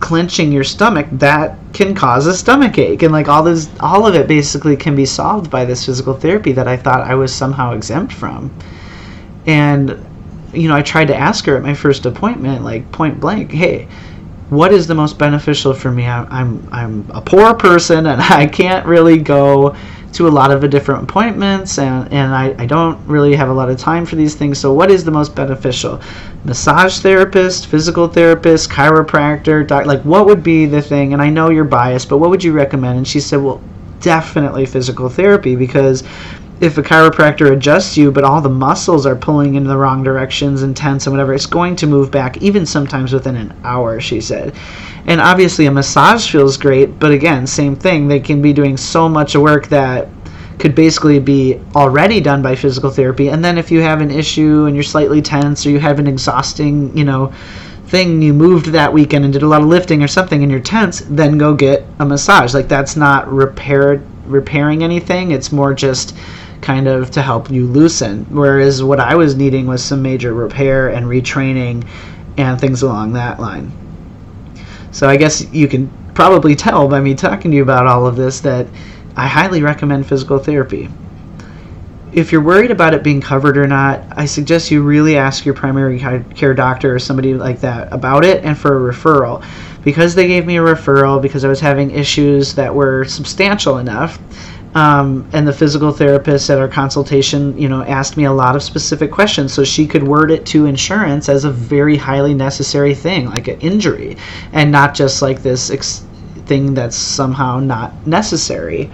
clenching 0.02 0.50
your 0.50 0.64
stomach 0.64 1.06
that 1.12 1.56
can 1.72 1.94
cause 1.94 2.26
a 2.26 2.34
stomach 2.34 2.76
ache. 2.76 3.02
And 3.02 3.12
like 3.12 3.28
all 3.28 3.42
this 3.42 3.70
all 3.80 4.06
of 4.06 4.14
it 4.14 4.26
basically 4.26 4.76
can 4.76 4.96
be 4.96 5.06
solved 5.06 5.50
by 5.50 5.64
this 5.64 5.86
physical 5.86 6.12
therapy 6.12 6.52
that 6.52 6.66
I 6.66 6.76
thought 6.76 7.02
I 7.02 7.14
was 7.14 7.32
somehow 7.32 7.72
exempt 7.72 8.12
from. 8.12 8.52
And 9.46 10.04
you 10.52 10.68
know 10.68 10.76
I 10.76 10.82
tried 10.82 11.06
to 11.08 11.16
ask 11.16 11.46
her 11.46 11.56
at 11.56 11.62
my 11.62 11.72
first 11.72 12.04
appointment 12.04 12.62
like 12.62 12.90
point 12.92 13.18
blank 13.20 13.50
hey 13.50 13.88
what 14.50 14.70
is 14.70 14.86
the 14.86 14.94
most 14.94 15.18
beneficial 15.18 15.72
for 15.72 15.90
me? 15.90 16.04
I'm 16.04 16.26
I'm, 16.30 16.68
I'm 16.72 17.10
a 17.14 17.22
poor 17.22 17.54
person 17.54 18.06
and 18.06 18.20
I 18.40 18.46
can't 18.46 18.84
really 18.84 19.18
go 19.18 19.74
to 20.12 20.28
a 20.28 20.30
lot 20.30 20.50
of 20.50 20.68
different 20.70 21.02
appointments 21.02 21.78
and, 21.78 22.12
and 22.12 22.34
I, 22.34 22.54
I 22.58 22.66
don't 22.66 22.98
really 23.06 23.34
have 23.34 23.48
a 23.48 23.52
lot 23.52 23.70
of 23.70 23.78
time 23.78 24.04
for 24.04 24.16
these 24.16 24.34
things. 24.34 24.58
So 24.58 24.72
what 24.72 24.90
is 24.90 25.04
the 25.04 25.10
most 25.10 25.34
beneficial? 25.34 26.00
Massage 26.44 27.00
therapist, 27.00 27.66
physical 27.66 28.08
therapist, 28.08 28.70
chiropractor, 28.70 29.66
doc, 29.66 29.86
like 29.86 30.02
what 30.02 30.26
would 30.26 30.42
be 30.42 30.66
the 30.66 30.82
thing? 30.82 31.12
And 31.12 31.22
I 31.22 31.30
know 31.30 31.50
you're 31.50 31.64
biased, 31.64 32.08
but 32.08 32.18
what 32.18 32.30
would 32.30 32.44
you 32.44 32.52
recommend? 32.52 32.98
And 32.98 33.08
she 33.08 33.20
said, 33.20 33.36
well, 33.36 33.60
definitely 34.00 34.66
physical 34.66 35.08
therapy 35.08 35.56
because 35.56 36.02
if 36.62 36.78
a 36.78 36.82
chiropractor 36.82 37.50
adjusts 37.50 37.96
you, 37.96 38.12
but 38.12 38.22
all 38.22 38.40
the 38.40 38.48
muscles 38.48 39.04
are 39.04 39.16
pulling 39.16 39.56
in 39.56 39.64
the 39.64 39.76
wrong 39.76 40.04
directions 40.04 40.62
and 40.62 40.76
tense 40.76 41.06
and 41.06 41.12
whatever, 41.12 41.34
it's 41.34 41.44
going 41.44 41.74
to 41.74 41.88
move 41.88 42.12
back, 42.12 42.36
even 42.40 42.64
sometimes 42.64 43.12
within 43.12 43.34
an 43.34 43.52
hour, 43.64 44.00
she 44.00 44.20
said. 44.20 44.54
And 45.06 45.20
obviously, 45.20 45.66
a 45.66 45.72
massage 45.72 46.30
feels 46.30 46.56
great, 46.56 47.00
but 47.00 47.10
again, 47.10 47.48
same 47.48 47.74
thing. 47.74 48.06
They 48.06 48.20
can 48.20 48.40
be 48.40 48.52
doing 48.52 48.76
so 48.76 49.08
much 49.08 49.34
work 49.34 49.66
that 49.70 50.06
could 50.60 50.76
basically 50.76 51.18
be 51.18 51.58
already 51.74 52.20
done 52.20 52.42
by 52.42 52.54
physical 52.54 52.90
therapy. 52.90 53.30
And 53.30 53.44
then 53.44 53.58
if 53.58 53.72
you 53.72 53.80
have 53.80 54.00
an 54.00 54.12
issue 54.12 54.66
and 54.66 54.76
you're 54.76 54.84
slightly 54.84 55.20
tense 55.20 55.66
or 55.66 55.70
you 55.70 55.80
have 55.80 55.98
an 55.98 56.06
exhausting, 56.06 56.96
you 56.96 57.02
know, 57.02 57.32
thing 57.86 58.22
you 58.22 58.32
moved 58.32 58.66
that 58.66 58.92
weekend 58.92 59.24
and 59.24 59.32
did 59.32 59.42
a 59.42 59.48
lot 59.48 59.62
of 59.62 59.66
lifting 59.66 60.00
or 60.00 60.08
something 60.08 60.44
and 60.44 60.52
you're 60.52 60.60
tense, 60.60 61.00
then 61.10 61.38
go 61.38 61.54
get 61.54 61.84
a 61.98 62.04
massage. 62.04 62.54
Like 62.54 62.68
that's 62.68 62.94
not 62.94 63.28
repair 63.32 64.00
repairing 64.26 64.84
anything. 64.84 65.32
It's 65.32 65.50
more 65.50 65.74
just 65.74 66.14
kind 66.62 66.88
of 66.88 67.10
to 67.10 67.20
help 67.20 67.50
you 67.50 67.66
loosen. 67.66 68.24
Whereas 68.30 68.82
what 68.82 69.00
I 69.00 69.14
was 69.14 69.34
needing 69.34 69.66
was 69.66 69.84
some 69.84 70.00
major 70.00 70.32
repair 70.32 70.88
and 70.88 71.06
retraining 71.06 71.86
and 72.38 72.58
things 72.58 72.82
along 72.82 73.12
that 73.12 73.38
line. 73.40 73.70
So 74.92 75.08
I 75.08 75.16
guess 75.16 75.52
you 75.52 75.68
can 75.68 75.90
probably 76.14 76.54
tell 76.54 76.88
by 76.88 77.00
me 77.00 77.14
talking 77.14 77.50
to 77.50 77.56
you 77.56 77.62
about 77.62 77.86
all 77.86 78.06
of 78.06 78.16
this 78.16 78.40
that 78.40 78.66
I 79.16 79.26
highly 79.26 79.62
recommend 79.62 80.06
physical 80.06 80.38
therapy. 80.38 80.88
If 82.12 82.30
you're 82.30 82.42
worried 82.42 82.70
about 82.70 82.92
it 82.92 83.02
being 83.02 83.22
covered 83.22 83.56
or 83.56 83.66
not, 83.66 84.04
I 84.12 84.26
suggest 84.26 84.70
you 84.70 84.82
really 84.82 85.16
ask 85.16 85.46
your 85.46 85.54
primary 85.54 85.98
care 86.34 86.52
doctor 86.52 86.94
or 86.94 86.98
somebody 86.98 87.32
like 87.32 87.60
that 87.60 87.90
about 87.90 88.24
it 88.24 88.44
and 88.44 88.56
for 88.56 88.90
a 88.90 88.92
referral. 88.92 89.44
Because 89.82 90.14
they 90.14 90.28
gave 90.28 90.46
me 90.46 90.58
a 90.58 90.60
referral 90.60 91.20
because 91.20 91.44
I 91.44 91.48
was 91.48 91.58
having 91.58 91.90
issues 91.90 92.54
that 92.54 92.74
were 92.74 93.04
substantial 93.06 93.78
enough, 93.78 94.18
um, 94.74 95.28
and 95.32 95.46
the 95.46 95.52
physical 95.52 95.92
therapist 95.92 96.48
at 96.48 96.58
our 96.58 96.68
consultation, 96.68 97.56
you 97.58 97.68
know, 97.68 97.82
asked 97.82 98.16
me 98.16 98.24
a 98.24 98.32
lot 98.32 98.56
of 98.56 98.62
specific 98.62 99.10
questions 99.10 99.52
so 99.52 99.64
she 99.64 99.86
could 99.86 100.02
word 100.02 100.30
it 100.30 100.46
to 100.46 100.66
insurance 100.66 101.28
as 101.28 101.44
a 101.44 101.50
very 101.50 101.96
highly 101.96 102.32
necessary 102.32 102.94
thing, 102.94 103.26
like 103.26 103.48
an 103.48 103.60
injury, 103.60 104.16
and 104.52 104.72
not 104.72 104.94
just 104.94 105.20
like 105.20 105.42
this 105.42 105.70
ex- 105.70 106.04
thing 106.46 106.72
that's 106.74 106.96
somehow 106.96 107.58
not 107.60 108.06
necessary. 108.06 108.90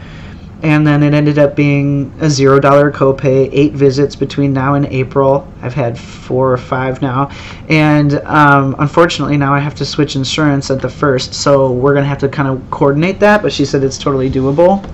And 0.60 0.84
then 0.84 1.04
it 1.04 1.14
ended 1.14 1.38
up 1.38 1.54
being 1.54 2.12
a 2.20 2.28
zero 2.28 2.58
dollar 2.58 2.90
copay, 2.90 3.48
eight 3.52 3.74
visits 3.74 4.16
between 4.16 4.52
now 4.52 4.74
and 4.74 4.86
April. 4.86 5.46
I've 5.62 5.74
had 5.74 5.96
four 5.96 6.52
or 6.52 6.56
five 6.56 7.00
now. 7.00 7.30
And 7.68 8.14
um, 8.24 8.74
unfortunately, 8.80 9.36
now 9.36 9.54
I 9.54 9.60
have 9.60 9.76
to 9.76 9.84
switch 9.84 10.16
insurance 10.16 10.68
at 10.72 10.82
the 10.82 10.88
first. 10.88 11.32
So 11.32 11.70
we're 11.70 11.92
going 11.92 12.02
to 12.02 12.08
have 12.08 12.18
to 12.18 12.28
kind 12.28 12.48
of 12.48 12.68
coordinate 12.72 13.20
that. 13.20 13.40
But 13.40 13.52
she 13.52 13.64
said 13.64 13.84
it's 13.84 13.98
totally 13.98 14.28
doable. 14.28 14.84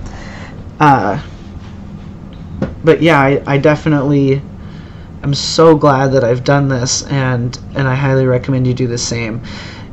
Uh, 0.79 1.21
but 2.83 3.01
yeah, 3.01 3.19
I, 3.19 3.41
I 3.47 3.57
definitely 3.57 4.41
am 5.23 5.33
so 5.33 5.75
glad 5.75 6.11
that 6.13 6.23
I've 6.23 6.43
done 6.43 6.67
this, 6.67 7.03
and 7.03 7.57
and 7.75 7.87
I 7.87 7.95
highly 7.95 8.25
recommend 8.25 8.67
you 8.67 8.73
do 8.73 8.87
the 8.87 8.97
same. 8.97 9.41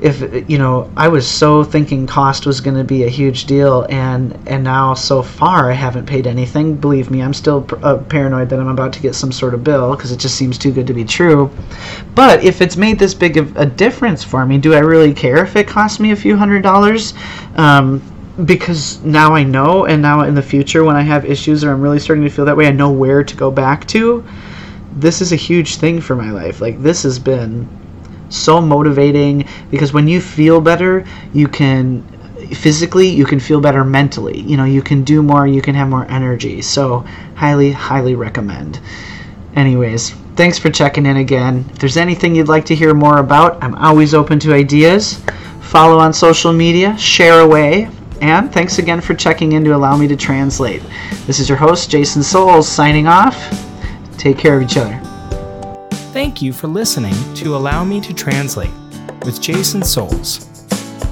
If 0.01 0.51
you 0.51 0.59
know, 0.59 0.91
I 0.97 1.07
was 1.07 1.27
so 1.27 1.63
thinking 1.63 2.09
cost 2.09 2.45
was 2.45 2.61
going 2.61 2.77
to 2.77 2.85
be 2.85 3.05
a 3.05 3.09
huge 3.09 3.47
deal, 3.47 3.87
and 3.89 4.37
and 4.47 4.65
now 4.65 4.95
so 4.95 5.23
far 5.23 5.71
I 5.71 5.75
haven't 5.75 6.07
paid 6.07 6.27
anything. 6.27 6.75
Believe 6.75 7.11
me, 7.11 7.23
I'm 7.23 7.33
still 7.33 7.67
uh, 7.83 7.99
paranoid 7.99 8.49
that 8.51 8.59
I'm 8.59 8.69
about 8.69 8.93
to 8.95 9.01
get 9.01 9.15
some 9.15 9.33
sort 9.33 9.55
of 9.55 9.63
bill 9.65 9.95
because 9.95 10.13
it 10.13 10.19
just 10.19 10.35
seems 10.35 10.59
too 10.59 10.73
good 10.73 10.89
to 10.89 10.95
be 10.95 11.05
true. 11.05 11.51
But 12.15 12.45
if 12.45 12.61
it's 12.61 12.77
made 12.77 12.99
this 12.99 13.15
big 13.15 13.37
of 13.37 13.57
a 13.57 13.65
difference 13.65 14.25
for 14.25 14.45
me, 14.45 14.59
do 14.59 14.75
I 14.75 14.81
really 14.81 15.15
care 15.15 15.43
if 15.45 15.55
it 15.57 15.69
costs 15.69 16.01
me 16.01 16.11
a 16.11 16.17
few 16.17 16.37
hundred 16.37 16.63
dollars? 16.63 17.15
Um, 17.55 18.03
because 18.45 19.03
now 19.03 19.35
I 19.35 19.43
know, 19.43 19.85
and 19.85 20.01
now 20.01 20.23
in 20.23 20.35
the 20.35 20.43
future 20.43 20.85
when 20.85 20.97
I 20.97 21.03
have 21.03 21.25
issues 21.25 21.65
or 21.65 21.71
I'm 21.71 21.83
really 21.83 21.99
starting 21.99 22.25
to 22.25 22.31
feel 22.31 22.45
that 22.47 22.57
way, 22.57 22.67
I 22.67 22.73
know 22.73 22.91
where 22.91 23.23
to 23.23 23.37
go 23.37 23.51
back 23.51 23.87
to. 23.89 24.25
This 24.97 25.21
is 25.21 25.33
a 25.33 25.37
huge 25.37 25.77
thing 25.77 26.01
for 26.01 26.17
my 26.17 26.31
life. 26.31 26.61
Like, 26.61 26.83
this 26.83 27.03
has 27.03 27.19
been 27.19 27.69
so 28.31 28.61
motivating 28.61 29.47
because 29.71 29.93
when 29.93 30.09
you 30.09 30.21
feel 30.21 30.61
better, 30.61 31.05
you 31.35 31.47
can 31.47 32.03
physically, 32.55 33.09
you 33.09 33.27
can 33.27 33.39
feel 33.39 33.61
better 33.61 33.85
mentally. 33.85 34.41
You 34.41 34.57
know, 34.57 34.65
you 34.65 34.83
can 34.83 35.05
do 35.05 35.23
more, 35.23 35.47
you 35.47 35.63
can 35.63 35.75
have 35.75 35.89
more 35.89 36.11
energy. 36.11 36.63
So, 36.63 37.01
highly, 37.35 37.71
highly 37.71 38.15
recommend. 38.15 38.81
Anyways, 39.55 40.11
thanks 40.37 40.59
for 40.59 40.71
checking 40.71 41.05
in 41.05 41.19
again. 41.19 41.67
If 41.73 41.79
there's 41.79 41.99
anything 41.99 42.35
you'd 42.35 42.49
like 42.49 42.65
to 42.67 42.75
hear 42.75 42.95
more 42.95 43.19
about, 43.19 43.63
I'm 43.63 43.75
always 43.75 44.15
open 44.15 44.39
to 44.41 44.55
ideas. 44.55 45.23
Follow 45.61 45.99
on 45.99 46.13
social 46.13 46.53
media, 46.53 46.97
share 46.97 47.41
away, 47.41 47.89
and 48.23 48.51
thanks 48.53 48.79
again 48.79 49.01
for 49.01 49.15
checking 49.15 49.53
in 49.53 49.65
to 49.65 49.75
allow 49.75 49.97
me 49.97 50.07
to 50.09 50.17
translate. 50.17 50.83
This 51.27 51.39
is 51.41 51.49
your 51.49 51.59
host, 51.59 51.91
Jason 51.91 52.23
Souls, 52.23 52.69
signing 52.69 53.09
off. 53.09 53.37
Take 54.17 54.39
care 54.39 54.57
of 54.57 54.63
each 54.63 54.77
other. 54.77 54.97
Thank 56.13 56.41
you 56.41 56.53
for 56.53 56.69
listening 56.69 57.15
to 57.35 57.57
Allow 57.57 57.83
Me 57.85 58.01
to 58.03 58.15
Translate 58.15 58.71
with 59.25 59.41
Jason 59.41 59.83
Souls. 59.83 60.47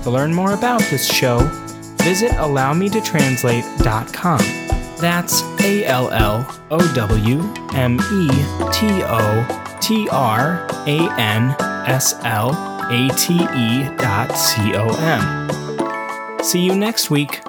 To 0.05 0.11
learn 0.11 0.33
more 0.33 0.53
about 0.53 0.83
this 0.83 1.13
show, 1.13 1.41
visit 1.97 2.31
allowmetotranslate.com. 2.33 4.39
That's 4.99 5.43
A 5.63 5.85
L 5.87 6.11
L 6.11 6.47
O 6.71 6.95
W 6.95 7.41
M 7.75 7.99
E 8.13 8.29
T 8.73 9.03
O 9.05 9.47
T 9.81 10.09
R 10.11 10.65
A 10.87 11.11
N 11.19 11.57
S 11.89 12.15
L 12.23 12.55
A 12.91 13.09
T 13.17 13.35
E 13.35 13.89
dot 13.97 14.37
C 14.37 14.75
O 14.75 14.95
M. 14.99 15.50
See 16.43 16.61
you 16.61 16.75
next 16.75 17.11
week. 17.11 17.43